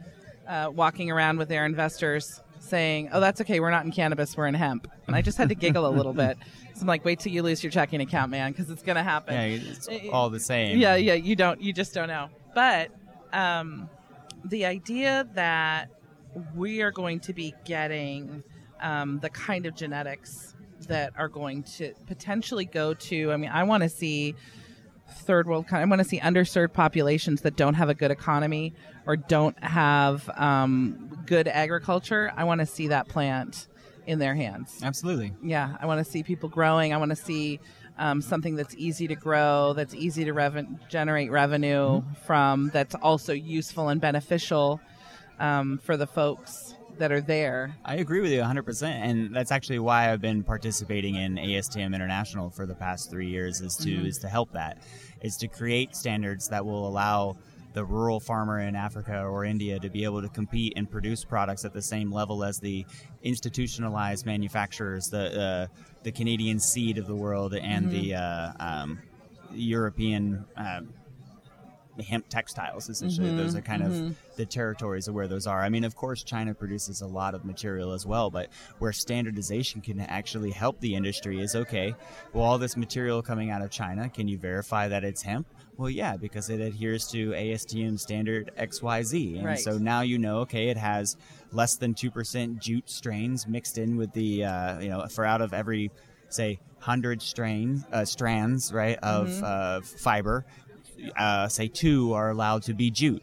uh, 0.48 0.70
walking 0.72 1.10
around 1.10 1.38
with 1.38 1.48
their 1.48 1.66
investors 1.66 2.40
saying, 2.62 3.10
"Oh, 3.12 3.20
that's 3.20 3.40
okay. 3.40 3.60
We're 3.60 3.70
not 3.70 3.84
in 3.84 3.92
cannabis. 3.92 4.36
We're 4.36 4.46
in 4.46 4.54
hemp." 4.54 4.88
And 5.06 5.16
I 5.16 5.22
just 5.22 5.36
had 5.38 5.48
to 5.50 5.54
giggle 5.54 5.86
a 5.86 5.90
little 5.90 6.12
bit. 6.12 6.38
So 6.74 6.82
I'm 6.82 6.86
like, 6.86 7.04
"Wait 7.04 7.20
till 7.20 7.32
you 7.32 7.42
lose 7.42 7.62
your 7.62 7.70
checking 7.70 8.00
account, 8.00 8.30
man, 8.30 8.52
because 8.52 8.70
it's 8.70 8.82
gonna 8.82 9.02
happen." 9.02 9.34
Yeah, 9.34 9.70
it's 9.70 9.88
all 10.10 10.30
the 10.30 10.40
same. 10.40 10.78
Yeah, 10.78 10.96
yeah, 10.96 11.14
you 11.14 11.36
don't, 11.36 11.60
you 11.60 11.72
just 11.72 11.92
don't 11.94 12.08
know. 12.08 12.28
But 12.54 12.90
um, 13.32 13.88
the 14.44 14.64
idea 14.66 15.28
that 15.34 15.88
we 16.54 16.82
are 16.82 16.92
going 16.92 17.20
to 17.20 17.32
be 17.32 17.54
getting 17.64 18.42
um, 18.80 19.18
the 19.20 19.30
kind 19.30 19.66
of 19.66 19.74
genetics 19.74 20.54
that 20.88 21.12
are 21.16 21.28
going 21.28 21.62
to 21.62 21.92
potentially 22.06 22.64
go 22.64 22.94
to, 22.94 23.32
I 23.32 23.36
mean, 23.36 23.50
I 23.50 23.62
want 23.62 23.82
to 23.82 23.88
see 23.88 24.34
third 25.20 25.46
world, 25.46 25.66
coun- 25.68 25.80
I 25.82 25.84
want 25.84 26.00
to 26.00 26.08
see 26.08 26.18
underserved 26.20 26.72
populations 26.72 27.42
that 27.42 27.56
don't 27.56 27.74
have 27.74 27.88
a 27.88 27.94
good 27.94 28.10
economy 28.10 28.74
or 29.06 29.16
don't 29.16 29.62
have 29.62 30.28
um, 30.38 31.18
good 31.26 31.48
agriculture. 31.48 32.32
I 32.36 32.44
want 32.44 32.60
to 32.60 32.66
see 32.66 32.88
that 32.88 33.08
plant 33.08 33.68
in 34.06 34.18
their 34.18 34.34
hands 34.34 34.80
Absolutely. 34.82 35.32
yeah 35.44 35.76
i 35.80 35.86
want 35.86 36.04
to 36.04 36.10
see 36.10 36.24
people 36.24 36.48
growing 36.48 36.92
i 36.92 36.96
want 36.96 37.10
to 37.10 37.16
see 37.16 37.60
um, 37.98 38.20
something 38.20 38.56
that's 38.56 38.74
easy 38.76 39.06
to 39.06 39.14
grow 39.14 39.74
that's 39.74 39.94
easy 39.94 40.24
to 40.24 40.32
reven- 40.32 40.76
generate 40.88 41.30
revenue 41.30 42.02
from 42.26 42.68
that's 42.72 42.96
also 42.96 43.32
useful 43.32 43.90
and 43.90 44.00
beneficial 44.00 44.80
um, 45.38 45.78
for 45.84 45.96
the 45.96 46.06
folks 46.08 46.74
that 46.98 47.12
are 47.12 47.20
there 47.20 47.74
I 47.84 47.96
agree 47.96 48.20
with 48.20 48.30
you 48.32 48.40
100%. 48.40 48.82
And 48.82 49.34
that's 49.34 49.50
actually 49.50 49.78
why 49.78 50.12
I've 50.12 50.20
been 50.20 50.42
participating 50.42 51.16
in 51.16 51.36
ASTM 51.36 51.94
International 51.94 52.50
for 52.50 52.66
the 52.66 52.74
past 52.74 53.10
three 53.10 53.28
years 53.28 53.60
is 53.60 53.76
to, 53.76 53.90
Mm-hmm. 53.90 54.06
is 54.06 54.18
to 54.18 54.28
help 54.28 54.52
that, 54.52 54.78
is 55.20 55.36
to 55.38 55.48
create 55.48 55.94
standards 55.96 56.48
that 56.48 56.64
will 56.64 56.86
allow 56.86 57.36
the 57.74 57.84
rural 57.84 58.20
farmer 58.20 58.60
in 58.60 58.76
Africa 58.76 59.22
or 59.22 59.44
India 59.44 59.78
to 59.78 59.88
be 59.88 60.04
able 60.04 60.22
to 60.22 60.28
compete 60.28 60.74
and 60.76 60.90
produce 60.90 61.24
products 61.24 61.64
at 61.64 61.72
the 61.72 61.82
same 61.82 62.12
level 62.12 62.44
as 62.44 62.58
the 62.58 62.84
institutionalized 63.22 64.26
manufacturers, 64.26 65.06
the, 65.06 65.40
uh, 65.40 65.66
the 66.02 66.12
Canadian 66.12 66.60
seed 66.60 66.98
of 66.98 67.06
the 67.06 67.14
world 67.14 67.54
and 67.54 67.90
the 67.90 68.14
uh, 68.14 68.52
um, 68.60 68.98
European 69.52 70.44
uh, 70.56 70.80
hemp 72.00 72.28
textiles 72.28 72.88
essentially. 72.88 73.28
Mm-hmm, 73.28 73.36
those 73.36 73.54
are 73.56 73.60
kind 73.60 73.82
of 73.82 74.16
the 74.36 74.46
territories 74.46 75.08
of 75.08 75.14
where 75.14 75.28
those 75.28 75.46
are. 75.46 75.60
I 75.62 75.68
mean 75.68 75.84
of 75.84 75.94
course 75.94 76.22
china 76.22 76.54
produces 76.54 77.00
a 77.02 77.06
lot 77.06 77.34
of 77.34 77.44
material 77.44 77.92
as 77.92 78.06
well 78.06 78.30
but 78.30 78.48
where 78.78 78.92
standardization 78.92 79.80
can 79.80 80.00
actually 80.00 80.50
help 80.50 80.80
the 80.80 80.94
industry 80.94 81.40
is 81.40 81.54
okay 81.54 81.94
well 82.32 82.44
all 82.44 82.58
this 82.58 82.76
material 82.76 83.20
coming 83.22 83.50
out 83.50 83.60
of 83.62 83.70
china 83.70 84.08
can 84.08 84.28
you 84.28 84.38
verify 84.38 84.88
that 84.88 85.04
it's 85.04 85.22
hemp? 85.22 85.46
Well 85.76 85.90
yeah 85.90 86.16
because 86.16 86.48
it 86.50 86.60
adheres 86.60 87.06
to 87.08 87.30
astm 87.32 87.98
standard 87.98 88.50
xyz 88.58 89.36
and 89.36 89.44
Right. 89.44 89.58
so 89.58 89.78
now 89.78 90.00
you 90.00 90.18
know 90.18 90.38
okay 90.40 90.68
it 90.68 90.76
has 90.76 91.16
less 91.52 91.76
than 91.76 91.94
2% 91.94 92.58
jute 92.58 92.88
strains 92.88 93.46
mixed 93.46 93.76
in 93.78 93.96
with 93.96 94.12
the 94.12 94.44
uh, 94.44 94.80
you 94.80 94.88
know 94.88 95.06
for 95.08 95.24
out 95.24 95.40
of 95.42 95.52
every 95.52 95.90
say 96.28 96.58
100 96.78 97.20
strain 97.22 97.84
uh, 97.92 98.04
strands 98.04 98.72
right 98.72 98.98
of 99.02 99.28
Mm-hmm. 99.28 99.44
uh, 99.44 99.80
fiber 99.82 100.44
uh, 101.16 101.48
say 101.48 101.68
two 101.68 102.12
are 102.12 102.30
allowed 102.30 102.62
to 102.64 102.74
be 102.74 102.90
jute 102.90 103.22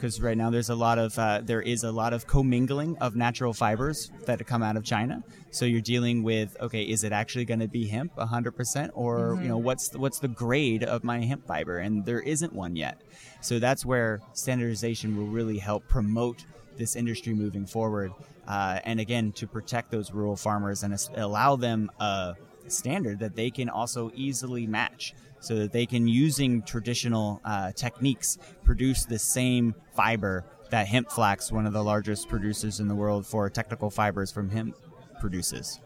because 0.00 0.20
right 0.20 0.36
now 0.36 0.48
there's 0.48 0.70
a 0.70 0.74
lot 0.74 0.98
of 0.98 1.18
uh, 1.18 1.40
there 1.42 1.60
is 1.60 1.84
a 1.84 1.92
lot 1.92 2.14
of 2.14 2.26
commingling 2.26 2.96
of 2.98 3.16
natural 3.16 3.52
fibers 3.52 4.10
that 4.24 4.44
come 4.46 4.62
out 4.62 4.76
of 4.76 4.84
China. 4.84 5.22
So 5.50 5.66
you're 5.66 5.82
dealing 5.82 6.22
with 6.22 6.56
okay, 6.60 6.82
is 6.82 7.04
it 7.04 7.12
actually 7.12 7.44
going 7.44 7.60
to 7.60 7.68
be 7.68 7.86
hemp 7.86 8.16
100% 8.16 8.90
or 8.94 9.38
you 9.42 9.48
know 9.48 9.58
what's 9.58 9.88
the, 9.88 9.98
what's 9.98 10.18
the 10.18 10.28
grade 10.28 10.84
of 10.84 11.04
my 11.04 11.20
hemp 11.20 11.46
fiber? 11.46 11.78
And 11.78 12.04
there 12.04 12.20
isn't 12.20 12.52
one 12.52 12.76
yet. 12.76 13.02
So 13.42 13.58
that's 13.58 13.84
where 13.84 14.20
standardization 14.32 15.16
will 15.16 15.26
really 15.26 15.58
help 15.58 15.86
promote 15.86 16.44
this 16.76 16.96
industry 16.96 17.34
moving 17.34 17.66
forward. 17.66 18.12
Uh, 18.48 18.80
and 18.84 19.00
again, 19.00 19.32
to 19.32 19.46
protect 19.46 19.90
those 19.90 20.12
rural 20.12 20.34
farmers 20.34 20.82
and 20.82 20.96
allow 21.16 21.56
them 21.56 21.90
a 22.00 22.34
standard 22.72 23.18
that 23.20 23.34
they 23.36 23.50
can 23.50 23.68
also 23.68 24.10
easily 24.14 24.66
match 24.66 25.14
so 25.40 25.56
that 25.56 25.72
they 25.72 25.86
can 25.86 26.06
using 26.06 26.62
traditional 26.62 27.40
uh, 27.44 27.72
techniques 27.72 28.38
produce 28.64 29.04
the 29.06 29.18
same 29.18 29.74
fiber 29.94 30.44
that 30.70 30.86
HempFlax 30.86 31.50
one 31.50 31.66
of 31.66 31.72
the 31.72 31.82
largest 31.82 32.28
producers 32.28 32.78
in 32.78 32.88
the 32.88 32.94
world 32.94 33.26
for 33.26 33.48
technical 33.50 33.90
fibers 33.90 34.30
from 34.30 34.50
hemp 34.50 34.76
produces. 35.18 35.80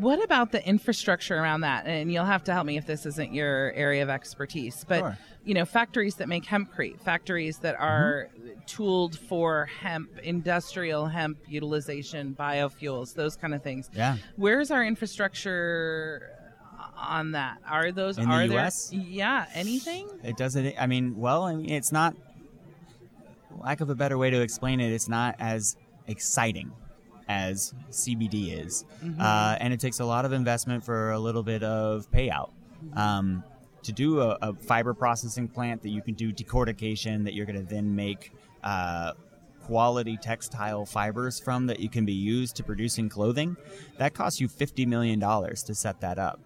What 0.00 0.22
about 0.22 0.52
the 0.52 0.66
infrastructure 0.68 1.36
around 1.36 1.62
that? 1.62 1.86
And 1.86 2.12
you'll 2.12 2.26
have 2.26 2.44
to 2.44 2.52
help 2.52 2.66
me 2.66 2.76
if 2.76 2.84
this 2.84 3.06
isn't 3.06 3.32
your 3.32 3.72
area 3.72 4.02
of 4.02 4.10
expertise 4.10 4.84
but 4.86 4.98
Sure. 5.00 5.18
You 5.48 5.54
know 5.54 5.64
factories 5.64 6.16
that 6.16 6.28
make 6.28 6.44
hempcrete 6.44 7.00
factories 7.00 7.56
that 7.58 7.74
are 7.80 8.28
tooled 8.66 9.18
for 9.18 9.64
hemp 9.80 10.10
industrial 10.22 11.06
hemp 11.06 11.38
utilization 11.48 12.36
biofuels 12.38 13.14
those 13.14 13.34
kind 13.34 13.54
of 13.54 13.62
things. 13.62 13.88
Yeah. 13.94 14.18
where's 14.36 14.70
our 14.70 14.84
infrastructure 14.84 16.30
on 16.98 17.32
that? 17.32 17.58
Are 17.66 17.90
those 17.92 18.18
In 18.18 18.28
the 18.28 18.34
are 18.34 18.42
US? 18.44 18.90
there 18.90 19.00
yeah 19.00 19.46
anything? 19.54 20.06
It 20.22 20.36
doesn't 20.36 20.74
i 20.78 20.86
mean 20.86 21.16
well 21.16 21.44
I 21.44 21.54
mean, 21.54 21.70
it's 21.70 21.92
not 21.92 22.14
lack 23.58 23.80
of 23.80 23.88
a 23.88 23.94
better 23.94 24.18
way 24.18 24.28
to 24.28 24.40
explain 24.42 24.80
it 24.80 24.92
it's 24.92 25.08
not 25.08 25.34
as 25.38 25.76
exciting 26.06 26.70
as 27.26 27.72
cbd 27.90 28.62
is. 28.64 28.84
Uh, 29.18 29.56
and 29.60 29.72
it 29.72 29.80
takes 29.80 29.98
a 30.00 30.04
lot 30.04 30.26
of 30.26 30.32
investment 30.32 30.84
for 30.84 31.10
a 31.12 31.18
little 31.18 31.42
bit 31.42 31.62
of 31.62 32.10
payout. 32.10 32.50
Um, 32.94 33.44
to 33.82 33.92
do 33.92 34.20
a, 34.20 34.36
a 34.42 34.54
fiber 34.54 34.94
processing 34.94 35.48
plant 35.48 35.82
that 35.82 35.90
you 35.90 36.02
can 36.02 36.14
do 36.14 36.32
decortication 36.32 37.24
that 37.24 37.34
you're 37.34 37.46
going 37.46 37.58
to 37.58 37.74
then 37.74 37.94
make 37.94 38.32
uh, 38.62 39.12
quality 39.64 40.16
textile 40.16 40.86
fibers 40.86 41.38
from 41.38 41.66
that 41.66 41.78
you 41.78 41.88
can 41.88 42.04
be 42.04 42.12
used 42.12 42.56
to 42.56 42.64
producing 42.64 43.08
clothing 43.08 43.56
that 43.98 44.14
costs 44.14 44.40
you 44.40 44.48
$50 44.48 44.86
million 44.86 45.20
to 45.20 45.74
set 45.74 46.00
that 46.00 46.18
up. 46.18 46.40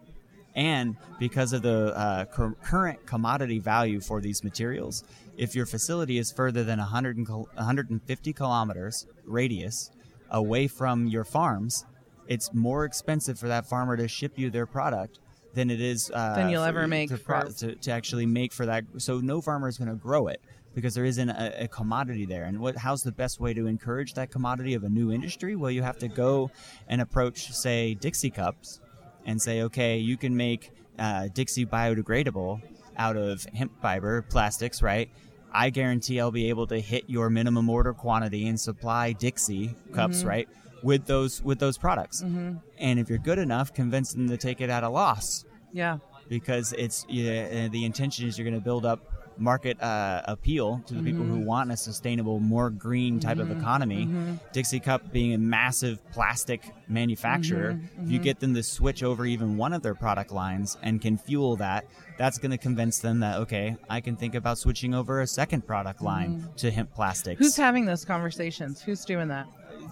And 0.55 0.97
because 1.19 1.53
of 1.53 1.63
the 1.63 1.97
uh, 1.97 2.25
cur- 2.27 2.57
current 2.63 3.07
commodity 3.07 3.59
value 3.59 4.01
for 4.01 4.21
these 4.21 4.45
materials, 4.45 5.05
if 5.37 5.55
your 5.55 5.67
facility 5.67 6.19
is 6.19 6.31
further 6.31 6.63
than 6.65 6.79
100 6.79 7.17
and 7.17 7.27
kil- 7.27 7.49
150 7.55 8.33
kilometers 8.33 9.07
radius 9.25 9.91
away 10.31 10.67
from 10.67 11.07
your 11.07 11.25
farms, 11.25 11.87
it's 12.27 12.53
more 12.53 12.85
expensive 12.85 13.39
for 13.39 13.49
that 13.49 13.67
farmer 13.67 13.97
to 13.97 14.09
ship 14.09 14.39
you 14.39 14.51
their 14.51 14.67
product 14.67 15.21
than 15.55 15.71
it 15.71 15.81
is 15.81 16.11
uh, 16.13 16.35
Than 16.35 16.51
you'll 16.51 16.65
ever 16.65 16.87
make 16.87 17.11
to, 17.11 17.19
pro- 17.19 17.49
to, 17.49 17.75
to 17.75 17.91
actually 17.91 18.27
make 18.27 18.53
for 18.53 18.67
that. 18.67 18.85
So 18.99 19.21
no 19.21 19.41
farmer 19.41 19.69
is 19.69 19.79
going 19.79 19.91
to 19.91 19.97
grow 19.97 20.29
it 20.29 20.41
because 20.75 20.95
there 20.95 21.05
isn't 21.05 21.29
a, 21.29 21.65
a 21.65 21.69
commodity 21.69 22.25
there. 22.25 22.45
And 22.45 22.59
what? 22.61 22.77
How's 22.77 23.03
the 23.03 23.13
best 23.13 23.41
way 23.41 23.55
to 23.55 23.67
encourage 23.67 24.15
that 24.15 24.31
commodity 24.31 24.75
of 24.75 24.85
a 24.85 24.89
new 24.89 25.13
industry? 25.13 25.57
Well, 25.57 25.71
you 25.71 25.83
have 25.83 25.99
to 25.99 26.09
go 26.09 26.51
and 26.89 27.01
approach, 27.01 27.53
say, 27.53 27.95
Dixie 27.95 28.31
cups 28.31 28.81
and 29.25 29.41
say, 29.41 29.63
okay, 29.63 29.99
you 29.99 30.17
can 30.17 30.37
make 30.37 30.71
uh, 30.99 31.29
Dixie 31.33 31.67
biodegradable 31.67 32.61
out 32.97 33.17
of 33.17 33.45
hemp 33.55 33.73
fiber 33.81 34.23
plastics, 34.23 34.83
right? 34.83 35.11
I 35.53 35.71
guarantee 35.71 36.19
I'll 36.19 36.31
be 36.31 36.49
able 36.49 36.67
to 36.69 36.81
hit 36.81 37.05
your 37.09 37.29
minimum 37.29 37.69
order 37.69 37.93
quantity 37.93 38.49
and 38.49 38.59
supply 38.59 39.13
Dixie 39.13 39.75
cups, 39.93 40.25
right, 40.25 40.49
with 40.83 41.07
those 41.07 41.43
with 41.43 41.59
those 41.59 41.79
products. 41.79 42.23
Mm-hmm. 42.23 42.57
And 42.79 42.99
if 42.99 43.09
you're 43.09 43.19
good 43.19 43.39
enough, 43.39 43.73
convince 43.73 44.13
them 44.13 44.29
to 44.29 44.37
take 44.37 44.61
it 44.61 44.71
at 44.71 44.83
a 44.83 44.89
loss 44.89 45.45
yeah 45.75 45.99
because 46.29 46.73
it's 46.79 47.05
yeah, 47.09 47.69
the 47.69 47.85
intention 47.85 48.27
is 48.27 48.39
you're 48.39 48.49
going 48.49 48.59
to 48.59 48.65
build 48.65 48.87
up 48.87 49.01
market 49.39 49.83
uh, 49.83 50.23
appeal 50.27 50.83
to 50.87 50.95
the 50.95 51.03
people 51.03 51.25
who 51.25 51.37
mm-hmm. 51.37 51.45
want 51.45 51.73
a 51.73 51.77
sustainable, 51.77 52.39
more 52.39 52.71
green 52.71 53.19
type 53.19 53.39
of 53.39 53.49
mm-hmm. 53.49 53.61
economy. 53.61 54.39
Dixie 54.53 54.81
Cup 54.81 55.11
being 55.13 55.35
a 55.35 55.39
massive 55.39 55.99
plastic 56.13 56.75
manufacturer, 56.89 57.81
if 58.03 58.11
you 58.11 58.19
get 58.19 58.41
them 58.41 58.55
to 58.55 58.63
switch 58.63 59.03
over 59.03 59.25
even 59.25 59.57
one 59.57 59.73
of 59.73 59.83
their 59.83 59.95
product 59.95 60.33
lines 60.33 60.77
and 60.83 61.01
can 61.01 61.17
fuel 61.17 61.57
that, 61.57 61.87
that's 62.19 62.39
going 62.39 62.51
to 62.51 62.59
convince 62.59 62.99
them 62.99 63.21
that 63.21 63.39
okay, 63.41 63.77
I 63.89 64.01
can 64.01 64.17
think 64.17 64.35
about 64.35 64.59
switching 64.59 64.95
over 64.95 65.21
a 65.21 65.27
second 65.27 65.67
product 65.67 66.03
line 66.03 66.49
to 66.57 66.71
hemp 66.71 66.95
plastics. 66.95 67.39
Who's 67.39 67.57
having 67.57 67.87
those 67.87 68.05
conversations? 68.05 68.83
Who's 68.83 69.05
doing 69.05 69.29
that? 69.29 69.47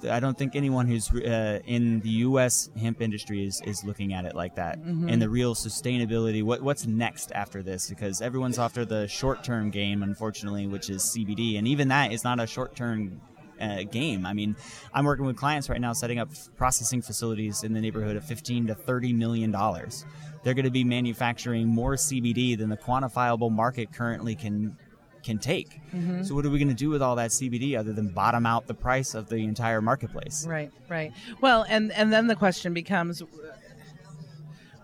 I 0.09 0.21
don't 0.21 0.37
think 0.37 0.57
anyone 0.57 0.87
who's 0.87 1.11
uh, 1.13 1.61
in 1.67 2.01
the 2.01 2.11
U.S. 2.29 2.71
hemp 2.79 3.01
industry 3.01 3.45
is, 3.45 3.61
is 3.65 3.85
looking 3.85 4.13
at 4.13 4.25
it 4.25 4.35
like 4.35 4.55
that. 4.57 4.79
And 5.11 5.21
the 5.21 5.29
real 5.29 5.55
sustainability, 5.55 6.43
what 6.43 6.63
what's 6.63 6.87
next 6.87 7.33
after 7.33 7.63
this? 7.63 7.89
Because 7.89 8.21
everyone's 8.21 8.59
after 8.59 8.85
the 8.85 9.09
short 9.09 9.45
term 9.45 9.71
game, 9.71 10.03
unfortunately, 10.03 10.67
which 10.67 10.91
is 10.91 11.03
CBD, 11.03 11.59
and 11.59 11.67
even 11.69 11.89
that 11.89 12.13
is 12.13 12.25
not 12.25 12.41
a 12.41 12.47
short 12.47 12.75
term. 12.75 13.21
Uh, 13.61 13.83
game. 13.83 14.25
I 14.25 14.33
mean, 14.33 14.57
I'm 14.95 15.05
working 15.05 15.27
with 15.27 15.37
clients 15.37 15.69
right 15.69 15.79
now 15.79 15.93
setting 15.93 16.19
up 16.19 16.31
processing 16.57 17.03
facilities 17.03 17.63
in 17.63 17.75
the 17.75 17.81
neighborhood 17.83 18.17
of 18.17 18.25
15 18.25 18.69
to 18.69 18.75
30 18.75 19.13
million 19.13 19.51
dollars. 19.51 20.07
They're 20.43 20.55
going 20.55 20.65
to 20.65 20.71
be 20.71 20.83
manufacturing 20.83 21.69
more 21.69 21.97
CBD 21.97 22.57
than 22.57 22.71
the 22.71 22.79
quantifiable 22.79 23.51
market 23.51 23.93
currently 23.93 24.35
can 24.35 24.79
can 25.23 25.39
take. 25.39 25.81
Mm-hmm. 25.95 26.23
So 26.23 26.35
what 26.35 26.45
are 26.47 26.51
we 26.51 26.59
going 26.59 26.69
to 26.69 26.75
do 26.75 26.91
with 26.91 27.03
all 27.03 27.17
that 27.17 27.31
CBD 27.31 27.79
other 27.79 27.93
than 27.93 28.09
bottom 28.09 28.47
out 28.47 28.67
the 28.67 28.75
price 28.75 29.15
of 29.15 29.29
the 29.29 29.37
entire 29.37 29.81
marketplace? 29.83 30.47
Right, 30.47 30.71
right. 30.89 31.13
Well, 31.41 31.65
and 31.69 31.93
and 31.93 32.13
then 32.13 32.27
the 32.27 32.37
question 32.37 32.73
becomes, 32.75 33.23
uh, 33.23 33.27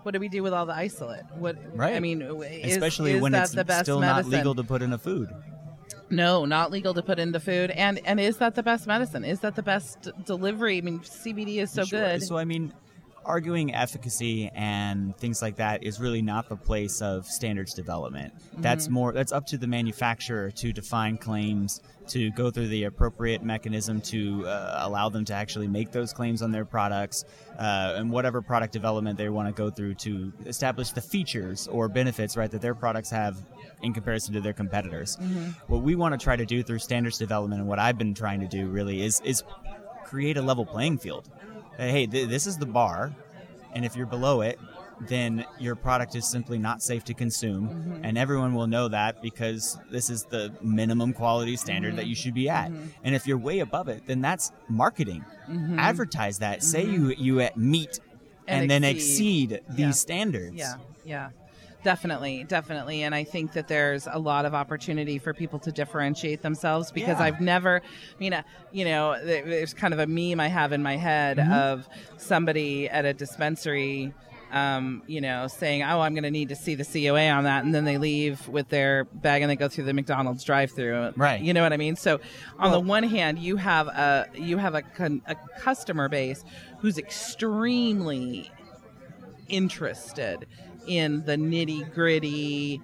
what 0.02 0.12
do 0.12 0.20
we 0.20 0.28
do 0.28 0.42
with 0.42 0.52
all 0.52 0.66
the 0.66 0.74
isolate? 0.74 1.24
What 1.36 1.56
Right. 1.76 1.94
I 1.96 2.00
mean, 2.00 2.22
is, 2.22 2.72
Especially 2.74 3.12
is 3.14 3.22
when 3.22 3.34
it's 3.34 3.50
the 3.52 3.64
best 3.64 3.82
still 3.86 4.00
medicine? 4.00 4.30
not 4.30 4.38
legal 4.38 4.54
to 4.54 4.62
put 4.64 4.82
in 4.82 4.92
a 4.92 4.98
food. 4.98 5.28
No, 6.08 6.44
not 6.44 6.70
legal 6.70 6.94
to 6.94 7.02
put 7.02 7.18
into 7.18 7.40
food. 7.40 7.70
And 7.72 8.00
and 8.04 8.20
is 8.20 8.36
that 8.36 8.54
the 8.54 8.62
best 8.62 8.86
medicine? 8.86 9.24
Is 9.24 9.40
that 9.40 9.56
the 9.56 9.62
best 9.62 10.08
delivery? 10.24 10.78
I 10.78 10.80
mean, 10.82 11.00
CBD 11.00 11.56
is 11.56 11.72
so 11.72 11.84
Sure. 11.84 11.98
good. 12.00 12.22
So 12.22 12.36
I 12.38 12.44
mean, 12.44 12.72
arguing 13.26 13.74
efficacy 13.74 14.48
and 14.54 15.16
things 15.16 15.42
like 15.42 15.56
that 15.56 15.82
is 15.82 16.00
really 16.00 16.22
not 16.22 16.48
the 16.48 16.56
place 16.56 17.02
of 17.02 17.26
standards 17.26 17.74
development. 17.74 18.32
Mm-hmm. 18.34 18.62
That's 18.62 18.88
more 18.88 19.12
that's 19.12 19.32
up 19.32 19.46
to 19.46 19.58
the 19.58 19.66
manufacturer 19.66 20.50
to 20.52 20.72
define 20.72 21.18
claims, 21.18 21.82
to 22.08 22.30
go 22.30 22.50
through 22.50 22.68
the 22.68 22.84
appropriate 22.84 23.42
mechanism 23.42 24.00
to 24.02 24.46
uh, 24.46 24.80
allow 24.82 25.08
them 25.08 25.24
to 25.26 25.34
actually 25.34 25.66
make 25.66 25.90
those 25.90 26.12
claims 26.12 26.40
on 26.40 26.52
their 26.52 26.64
products, 26.64 27.24
uh, 27.58 27.94
and 27.96 28.10
whatever 28.10 28.40
product 28.40 28.72
development 28.72 29.18
they 29.18 29.28
want 29.28 29.48
to 29.48 29.52
go 29.52 29.70
through 29.70 29.94
to 29.94 30.32
establish 30.46 30.90
the 30.90 31.00
features 31.00 31.68
or 31.68 31.88
benefits 31.88 32.36
right 32.36 32.50
that 32.50 32.62
their 32.62 32.74
products 32.74 33.10
have 33.10 33.36
in 33.82 33.92
comparison 33.92 34.32
to 34.34 34.40
their 34.40 34.52
competitors. 34.52 35.16
Mm-hmm. 35.16 35.50
What 35.66 35.82
we 35.82 35.96
want 35.96 36.18
to 36.18 36.22
try 36.22 36.36
to 36.36 36.46
do 36.46 36.62
through 36.62 36.78
standards 36.78 37.18
development 37.18 37.60
and 37.60 37.68
what 37.68 37.78
I've 37.78 37.98
been 37.98 38.14
trying 38.14 38.40
to 38.40 38.48
do 38.48 38.68
really 38.68 39.02
is 39.02 39.20
is 39.24 39.42
create 40.04 40.36
a 40.36 40.42
level 40.42 40.64
playing 40.64 40.98
field. 40.98 41.28
Hey, 41.76 42.06
th- 42.06 42.28
this 42.28 42.46
is 42.46 42.56
the 42.58 42.66
bar, 42.66 43.14
and 43.74 43.84
if 43.84 43.96
you're 43.96 44.06
below 44.06 44.40
it, 44.40 44.58
then 45.00 45.44
your 45.58 45.74
product 45.74 46.14
is 46.14 46.26
simply 46.26 46.58
not 46.58 46.82
safe 46.82 47.04
to 47.04 47.12
consume, 47.14 47.68
mm-hmm. 47.68 48.04
and 48.04 48.16
everyone 48.16 48.54
will 48.54 48.66
know 48.66 48.88
that 48.88 49.20
because 49.20 49.78
this 49.90 50.08
is 50.08 50.24
the 50.24 50.52
minimum 50.62 51.12
quality 51.12 51.54
standard 51.56 51.96
that 51.96 52.06
you 52.06 52.14
should 52.14 52.32
be 52.32 52.48
at. 52.48 52.70
Mm-hmm. 52.70 52.86
And 53.04 53.14
if 53.14 53.26
you're 53.26 53.36
way 53.36 53.58
above 53.58 53.88
it, 53.88 54.06
then 54.06 54.22
that's 54.22 54.52
marketing. 54.68 55.22
Mm-hmm. 55.50 55.78
Advertise 55.78 56.38
that. 56.38 56.62
Say 56.62 56.84
you 56.86 57.12
you 57.18 57.40
at 57.40 57.58
meet 57.58 58.00
and, 58.48 58.62
And 58.62 58.70
then 58.70 58.84
exceed. 58.84 59.52
exceed 59.52 59.76
these 59.76 59.78
Yeah. 59.78 59.90
standards. 59.90 60.56
Yeah, 60.56 60.74
yeah. 61.04 61.28
Definitely, 61.86 62.42
definitely. 62.42 63.04
And 63.04 63.14
I 63.14 63.22
think 63.22 63.52
that 63.52 63.68
there's 63.68 64.08
a 64.10 64.18
lot 64.18 64.44
of 64.44 64.54
opportunity 64.56 65.18
for 65.18 65.32
people 65.32 65.60
to 65.60 65.70
differentiate 65.70 66.42
themselves 66.42 66.90
because 66.90 67.20
Yeah. 67.20 67.26
I've 67.26 67.40
never, 67.40 67.76
I 67.80 68.18
mean, 68.18 68.32
uh, 68.32 68.42
you 68.72 68.84
know, 68.84 69.14
there- 69.24 69.44
there's 69.44 69.72
kind 69.72 69.94
of 69.94 70.00
a 70.00 70.06
meme 70.08 70.40
I 70.40 70.48
have 70.48 70.72
in 70.72 70.82
my 70.82 70.96
head 70.96 71.36
Mm-hmm. 71.36 71.52
of 71.52 71.88
somebody 72.16 72.88
at 72.88 73.04
a 73.04 73.12
dispensary. 73.14 74.12
Um, 74.50 75.02
you 75.06 75.20
know, 75.20 75.46
saying, 75.48 75.82
"Oh, 75.84 76.00
I'm 76.00 76.14
going 76.14 76.22
to 76.24 76.30
need 76.30 76.48
to 76.50 76.56
see 76.56 76.74
the 76.76 76.84
COA 76.84 77.28
on 77.30 77.44
that," 77.44 77.64
and 77.64 77.72
then 77.74 77.84
they 77.84 77.98
leave 77.98 78.46
with 78.48 78.68
their 78.68 79.04
bag 79.04 79.42
and 79.42 79.50
they 79.50 79.56
go 79.56 79.68
through 79.68 79.84
the 79.84 79.92
McDonald's 79.92 80.42
drive-through. 80.44 81.12
Right. 81.16 81.40
You 81.40 81.52
know 81.52 81.62
what 81.62 81.72
I 81.72 81.76
mean? 81.76 81.94
So, 81.96 82.20
on 82.58 82.70
Well- 82.70 82.80
the 82.80 82.86
one 82.86 83.02
hand, 83.04 83.38
you 83.40 83.56
have 83.56 83.86
a 83.88 84.26
you 84.34 84.58
have 84.58 84.74
a, 84.76 84.82
con- 84.82 85.22
a 85.26 85.34
customer 85.60 86.08
base 86.08 86.44
who's 86.78 86.96
extremely 86.98 88.50
interested 89.48 90.46
in 90.86 91.24
the 91.24 91.36
nitty 91.36 91.92
gritty 91.94 92.80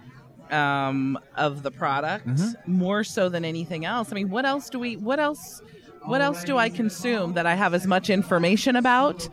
um, 0.50 1.18
of 1.36 1.62
the 1.62 1.70
product 1.70 2.26
Mm-hmm. 2.26 2.72
more 2.72 3.04
so 3.04 3.28
than 3.28 3.44
anything 3.44 3.84
else. 3.84 4.12
I 4.12 4.14
mean, 4.14 4.28
what 4.30 4.44
else 4.44 4.68
do 4.70 4.78
we? 4.78 4.96
What 4.96 5.18
else? 5.18 5.62
What 6.04 6.20
else 6.20 6.42
do 6.44 6.58
I 6.58 6.68
consume 6.68 7.34
that 7.34 7.46
I 7.46 7.54
have 7.54 7.74
as 7.74 7.86
much 7.86 8.10
information 8.10 8.74
about 8.76 9.28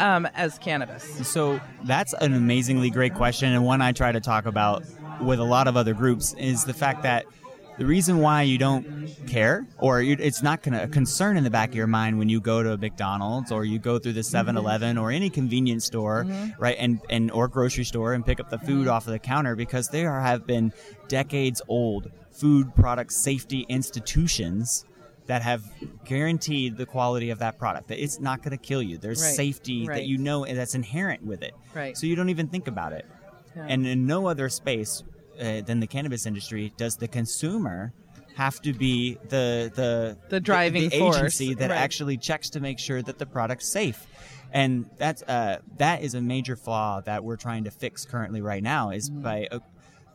um, 0.00 0.26
as 0.34 0.58
cannabis? 0.58 1.28
So 1.28 1.60
that's 1.84 2.14
an 2.14 2.32
amazingly 2.32 2.88
great 2.90 3.14
question, 3.14 3.52
and 3.52 3.64
one 3.64 3.82
I 3.82 3.92
try 3.92 4.10
to 4.10 4.20
talk 4.20 4.46
about 4.46 4.82
with 5.20 5.38
a 5.38 5.44
lot 5.44 5.68
of 5.68 5.76
other 5.76 5.92
groups 5.94 6.34
is 6.38 6.64
the 6.64 6.72
fact 6.74 7.02
that 7.02 7.26
the 7.78 7.86
reason 7.86 8.18
why 8.18 8.42
you 8.42 8.58
don't 8.58 9.08
care, 9.26 9.66
or 9.78 10.02
you, 10.02 10.16
it's 10.18 10.42
not 10.42 10.62
gonna, 10.62 10.82
a 10.82 10.88
concern 10.88 11.36
in 11.36 11.44
the 11.44 11.50
back 11.50 11.70
of 11.70 11.74
your 11.74 11.86
mind 11.86 12.18
when 12.18 12.28
you 12.28 12.40
go 12.40 12.62
to 12.62 12.72
a 12.72 12.78
McDonald's 12.78 13.50
or 13.50 13.64
you 13.64 13.78
go 13.78 13.98
through 13.98 14.12
the 14.12 14.20
mm-hmm. 14.20 14.50
7-Eleven 14.50 14.98
or 14.98 15.10
any 15.10 15.30
convenience 15.30 15.86
store, 15.86 16.24
mm-hmm. 16.24 16.60
right, 16.60 16.76
and, 16.78 17.00
and 17.08 17.30
or 17.30 17.48
grocery 17.48 17.84
store 17.84 18.12
and 18.12 18.24
pick 18.26 18.40
up 18.40 18.50
the 18.50 18.58
food 18.58 18.86
mm-hmm. 18.86 18.90
off 18.90 19.06
of 19.06 19.12
the 19.12 19.18
counter 19.18 19.56
because 19.56 19.88
they 19.88 20.04
are, 20.04 20.20
have 20.20 20.46
been 20.46 20.72
decades 21.08 21.62
old 21.68 22.10
food 22.30 22.74
product 22.74 23.12
safety 23.12 23.64
institutions 23.68 24.84
that 25.26 25.42
have 25.42 25.62
guaranteed 26.04 26.76
the 26.76 26.86
quality 26.86 27.30
of 27.30 27.38
that 27.38 27.58
product 27.58 27.88
that 27.88 28.02
it's 28.02 28.20
not 28.20 28.42
going 28.42 28.50
to 28.50 28.56
kill 28.56 28.82
you. 28.82 28.98
There's 28.98 29.22
Right, 29.22 29.34
safety 29.34 29.86
right. 29.86 29.96
that 29.96 30.06
you 30.06 30.18
know 30.18 30.44
that's 30.44 30.74
inherent 30.74 31.24
with 31.24 31.42
it. 31.42 31.54
Right. 31.74 31.96
so 31.96 32.06
you 32.06 32.16
don't 32.16 32.30
even 32.30 32.48
think 32.48 32.66
about 32.66 32.92
it. 32.92 33.06
Yeah. 33.54 33.66
and 33.68 33.86
in 33.86 34.06
no 34.06 34.28
other 34.28 34.48
space 34.48 35.02
uh, 35.40 35.60
than 35.62 35.80
the 35.80 35.86
cannabis 35.86 36.26
industry 36.26 36.72
does 36.76 36.96
the 36.96 37.08
consumer 37.08 37.92
have 38.34 38.60
to 38.62 38.72
be 38.72 39.18
the 39.28 39.70
the 39.74 40.16
The 40.30 40.40
driving 40.40 40.88
the, 40.88 40.98
force, 40.98 41.16
agency 41.18 41.54
that 41.54 41.70
right. 41.70 41.76
actually 41.78 42.16
checks 42.16 42.50
to 42.50 42.60
make 42.60 42.78
sure 42.78 43.02
that 43.02 43.18
the 43.18 43.26
product's 43.26 43.70
safe 43.70 44.06
and 44.52 44.88
that's 44.98 45.22
uh, 45.22 45.58
that 45.78 46.02
is 46.02 46.14
a 46.14 46.20
major 46.20 46.56
flaw 46.56 47.00
that 47.02 47.24
we're 47.24 47.36
trying 47.36 47.64
to 47.64 47.70
fix 47.70 48.04
currently 48.04 48.40
right 48.40 48.62
now 48.62 48.90
is 48.90 49.10
Mm-hmm. 49.10 49.22
by 49.22 49.48
uh, 49.50 49.58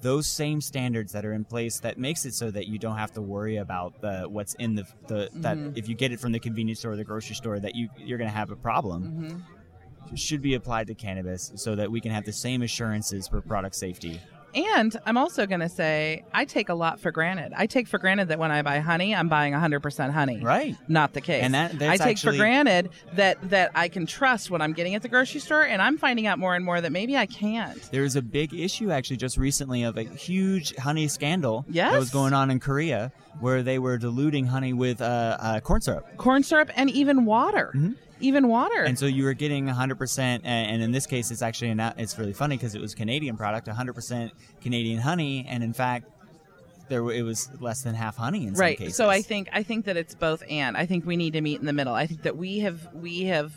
those 0.02 0.28
same 0.28 0.62
standards 0.62 1.12
that 1.14 1.26
are 1.26 1.34
in 1.34 1.44
place 1.44 1.80
that 1.80 1.98
makes 1.98 2.24
it 2.26 2.34
so 2.36 2.52
that 2.52 2.68
you 2.68 2.78
don't 2.78 2.98
have 2.98 3.12
to 3.14 3.22
worry 3.22 3.58
about 3.58 4.00
the 4.02 4.26
what's 4.30 4.54
in 4.56 4.76
the, 4.76 4.86
the 5.08 5.30
that 5.36 5.58
Mm-hmm. 5.58 5.76
if 5.78 5.88
you 5.90 5.96
get 5.96 6.12
it 6.12 6.20
from 6.20 6.32
the 6.32 6.40
convenience 6.40 6.80
store 6.80 6.92
or 6.94 6.96
the 6.96 7.04
grocery 7.04 7.36
store 7.36 7.60
that 7.60 7.76
you 7.76 7.90
you're 7.98 8.18
going 8.20 8.30
to 8.30 8.36
have 8.36 8.52
a 8.52 8.56
problem 8.56 9.04
Mm-hmm. 9.04 10.16
should 10.16 10.42
be 10.42 10.54
applied 10.56 10.88
to 10.88 10.96
cannabis 10.96 11.52
so 11.56 11.76
that 11.76 11.92
we 11.92 12.00
can 12.02 12.12
have 12.12 12.26
the 12.26 12.34
same 12.34 12.62
assurances 12.64 13.28
for 13.28 13.42
product 13.42 13.76
safety 13.76 14.20
And 14.58 14.98
I'm 15.06 15.18
also 15.18 15.46
going 15.46 15.60
to 15.60 15.70
say 15.70 16.24
I 16.34 16.46
take 16.46 16.70
a 16.70 16.74
lot 16.74 17.00
for 17.00 17.12
granted. 17.12 17.54
I 17.56 17.68
take 17.68 17.88
for 17.88 18.00
granted 18.00 18.30
that 18.30 18.40
when 18.40 18.52
I 18.52 18.64
buy 18.64 18.80
honey, 18.80 19.14
I'm 19.16 19.30
buying 19.30 19.54
100% 19.54 20.12
honey. 20.12 20.42
Right. 20.42 20.76
Not 20.88 21.14
the 21.14 21.22
case. 21.22 21.44
And 21.44 21.54
that- 21.54 21.80
I 21.82 21.98
take 21.98 22.18
for 22.18 22.32
granted 22.36 22.90
that 23.14 23.38
that 23.50 23.72
I 23.76 23.88
can 23.88 24.06
trust 24.08 24.50
what 24.50 24.62
I'm 24.62 24.74
getting 24.74 24.96
at 24.96 25.02
the 25.04 25.10
grocery 25.10 25.40
store, 25.40 25.64
and 25.64 25.82
I'm 25.82 25.98
finding 25.98 26.26
out 26.28 26.40
more 26.40 26.56
and 26.56 26.66
more 26.66 26.82
that 26.82 26.92
maybe 26.92 27.16
I 27.16 27.26
can't. 27.28 27.80
There 27.92 28.02
was 28.02 28.16
a 28.16 28.22
big 28.22 28.54
issue 28.54 28.92
actually 28.92 29.18
just 29.18 29.38
recently 29.38 29.84
of 29.84 29.98
a 29.98 30.04
huge 30.04 30.76
honey 30.78 31.08
scandal 31.08 31.66
that 31.92 32.00
was 32.00 32.10
going 32.10 32.34
on 32.34 32.50
in 32.50 32.60
Korea 32.60 33.12
where 33.40 33.62
they 33.62 33.78
were 33.78 33.98
diluting 34.00 34.48
honey 34.48 34.74
with 34.74 35.00
uh, 35.02 35.38
uh, 35.40 35.60
corn 35.60 35.82
syrup. 35.82 36.18
Corn 36.18 36.42
syrup 36.42 36.72
and 36.76 36.90
even 36.90 37.26
water. 37.26 37.72
Even 38.20 38.48
water. 38.48 38.84
And 38.84 38.98
so 38.98 39.06
you 39.06 39.24
were 39.24 39.34
getting 39.34 39.68
100%, 39.68 40.42
and- 40.44 40.72
and 40.72 40.82
in 40.84 40.92
this 40.92 41.06
case, 41.06 41.32
it's 41.32 41.42
actually 41.42 41.70
an, 41.72 41.80
it's 41.98 42.18
really 42.18 42.34
funny 42.34 42.58
because 42.58 42.76
it 42.76 42.82
was 42.82 42.96
Canadian 42.96 43.38
product, 43.38 43.68
100% 43.68 44.32
Canadian 44.62 45.00
honey, 45.00 45.46
and 45.48 45.64
in 45.64 45.74
fact, 45.74 46.06
there 46.90 47.02
it 47.12 47.24
was 47.24 47.50
less 47.60 47.82
than 47.84 47.96
half 47.96 48.16
honey 48.16 48.48
in 48.48 48.56
some 48.56 48.62
right 48.62 48.78
cases. 48.78 48.96
so 48.96 49.10
i 49.10 49.22
think 49.22 49.50
i 49.52 49.62
think 49.62 49.84
that 49.84 49.98
it's 49.98 50.16
both 50.16 50.42
and 50.50 50.78
i 50.78 50.86
think 50.86 51.06
we 51.06 51.18
need 51.18 51.34
to 51.34 51.42
meet 51.42 51.60
in 51.60 51.66
the 51.66 51.74
middle 51.74 51.94
i 51.94 52.08
think 52.08 52.22
that 52.22 52.38
we 52.38 52.60
have 52.60 52.88
we 52.94 53.24
have 53.24 53.52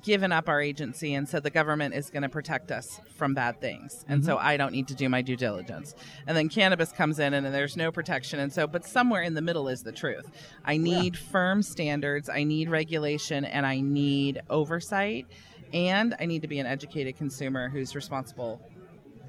given 0.00 0.32
up 0.32 0.48
our 0.48 0.60
agency 0.60 1.14
and 1.14 1.28
said 1.28 1.42
the 1.42 1.50
government 1.50 1.94
is 1.94 2.10
going 2.10 2.22
to 2.22 2.28
protect 2.28 2.70
us 2.70 3.00
from 3.14 3.34
bad 3.34 3.60
things. 3.60 4.04
And 4.08 4.24
so 4.24 4.36
mm-hmm. 4.36 4.46
i 4.46 4.56
don't 4.56 4.72
need 4.72 4.88
to 4.88 4.94
do 4.94 5.08
my 5.08 5.22
due 5.22 5.36
diligence. 5.36 5.94
And 6.26 6.36
then 6.36 6.48
cannabis 6.48 6.92
comes 6.92 7.18
in 7.18 7.34
and, 7.34 7.52
there's 7.52 7.76
no 7.76 7.92
protection. 7.92 8.40
And 8.40 8.52
so 8.52 8.66
but 8.66 8.84
somewhere 8.84 9.22
in 9.22 9.34
the 9.34 9.42
middle 9.42 9.68
is 9.68 9.82
the 9.82 9.92
truth. 9.92 10.30
I 10.64 10.76
need 10.78 11.18
firm 11.18 11.62
standards 11.62 12.28
i 12.28 12.44
need 12.44 12.70
regulation 12.70 13.44
and 13.44 13.66
i 13.66 13.80
need 13.80 14.40
oversight. 14.48 15.26
And 15.72 16.14
i 16.18 16.26
need 16.26 16.42
to 16.42 16.48
be 16.48 16.58
an 16.58 16.66
educated 16.66 17.16
consumer 17.16 17.68
who's 17.68 17.94
responsible 17.94 18.60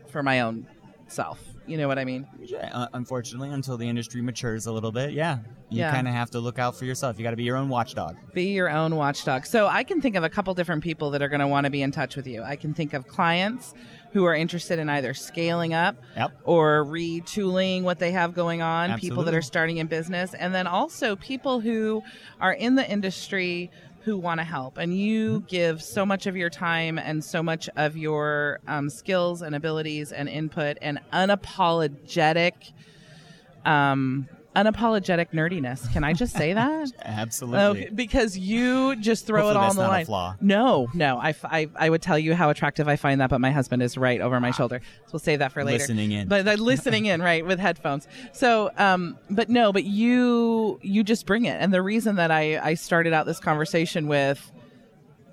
for 0.07 0.23
my 0.23 0.41
own 0.41 0.67
self 1.07 1.52
you 1.67 1.77
know 1.77 1.87
what 1.87 1.97
i 1.99 2.05
mean 2.05 2.27
Yeah, 2.41 2.69
uh, 2.73 2.87
unfortunately, 2.93 3.49
until 3.49 3.77
the 3.77 3.87
industry 3.87 4.21
matures 4.21 4.65
a 4.67 4.71
little 4.71 4.91
bit, 4.91 5.11
yeah, 5.13 5.37
you 5.69 5.79
Yeah. 5.79 5.91
kind 5.91 6.07
of 6.07 6.13
have 6.13 6.29
to 6.31 6.39
look 6.39 6.59
out 6.59 6.75
for 6.75 6.85
yourself. 6.85 7.17
You 7.17 7.23
got 7.23 7.31
to 7.31 7.37
be 7.37 7.43
your 7.43 7.55
own 7.57 7.69
watchdog. 7.69 8.15
Be 8.33 8.51
your 8.53 8.69
own 8.69 8.95
watchdog. 8.95 9.45
So 9.45 9.67
I 9.67 9.83
can 9.83 10.01
think 10.01 10.15
of 10.15 10.23
a 10.23 10.29
couple 10.29 10.53
different 10.53 10.83
people 10.83 11.09
that 11.11 11.21
are 11.21 11.29
going 11.29 11.39
to 11.39 11.47
want 11.47 11.63
to 11.65 11.69
be 11.71 11.81
in 11.81 11.91
touch 11.91 12.15
with 12.15 12.27
you. 12.27 12.43
I 12.43 12.55
can 12.57 12.73
think 12.73 12.93
of 12.93 13.07
clients 13.07 13.73
who 14.11 14.25
are 14.25 14.35
interested 14.35 14.77
in 14.77 14.89
either 14.89 15.13
scaling 15.13 15.73
up 15.73 15.95
Yep. 16.15 16.31
or 16.43 16.85
retooling 16.85 17.83
what 17.83 17.97
they 17.97 18.11
have 18.11 18.33
going 18.35 18.61
on, 18.61 18.99
people 18.99 19.23
that 19.23 19.33
are 19.33 19.41
starting 19.41 19.77
in 19.77 19.87
business, 19.87 20.33
and 20.35 20.53
then 20.53 20.67
also 20.67 21.15
people 21.15 21.59
who 21.61 22.03
are 22.39 22.53
in 22.53 22.75
the 22.75 22.87
industry 22.89 23.71
who 24.03 24.17
want 24.17 24.39
to 24.39 24.43
help. 24.43 24.77
And 24.77 24.97
you 24.97 25.39
Mm-hmm. 25.39 25.45
give 25.47 25.81
so 25.81 26.05
much 26.05 26.27
of 26.27 26.35
your 26.35 26.49
time 26.49 26.97
and 26.97 27.23
so 27.23 27.41
much 27.41 27.69
of 27.75 27.95
your 27.95 28.59
um, 28.67 28.89
skills 28.89 29.41
and 29.41 29.55
abilities 29.55 30.11
and 30.11 30.27
input 30.27 30.77
and 30.81 30.99
unapologetic. 31.11 32.73
Um, 33.65 34.27
unapologetic 34.55 35.31
nerdiness. 35.31 35.91
Can 35.93 36.03
I 36.03 36.13
just 36.13 36.35
say 36.35 36.53
that? 36.53 36.91
Absolutely. 37.03 37.59
Okay, 37.85 37.89
because 37.93 38.37
you 38.37 38.95
just 38.97 39.25
throw 39.25 39.49
it 39.49 39.57
all 39.57 39.69
on 39.69 39.75
the 39.75 39.81
not 39.81 39.87
a 39.87 39.91
line. 39.91 40.05
flaw. 40.05 40.35
No, 40.41 40.87
no. 40.93 41.17
I, 41.17 41.29
f- 41.29 41.45
I- 41.45 41.69
I 41.75 41.89
would 41.89 42.01
tell 42.01 42.19
you 42.19 42.35
how 42.35 42.49
attractive 42.49 42.87
I 42.87 42.95
find 42.95 43.19
that, 43.21 43.29
but 43.29 43.41
my 43.41 43.51
husband 43.51 43.81
is 43.81 43.97
right 43.97 44.21
over 44.21 44.39
my 44.39 44.51
shoulder. 44.51 44.81
So 45.05 45.13
we'll 45.13 45.19
save 45.19 45.39
that 45.39 45.51
for 45.51 45.63
later. 45.63 45.79
Listening 45.79 46.11
in. 46.11 46.27
But 46.27 46.47
uh, 46.47 46.53
listening 46.53 47.05
in, 47.07 47.21
right, 47.21 47.45
with 47.45 47.59
headphones. 47.59 48.07
So, 48.31 48.71
um, 48.77 49.17
but 49.29 49.49
no, 49.49 49.73
but 49.73 49.83
you 49.83 50.79
you 50.81 51.03
just 51.03 51.25
bring 51.25 51.45
it. 51.45 51.57
And 51.59 51.73
the 51.73 51.81
reason 51.81 52.15
that 52.17 52.31
I 52.31 52.59
I 52.59 52.73
started 52.75 53.13
out 53.13 53.25
this 53.25 53.39
conversation 53.39 54.07
with 54.07 54.51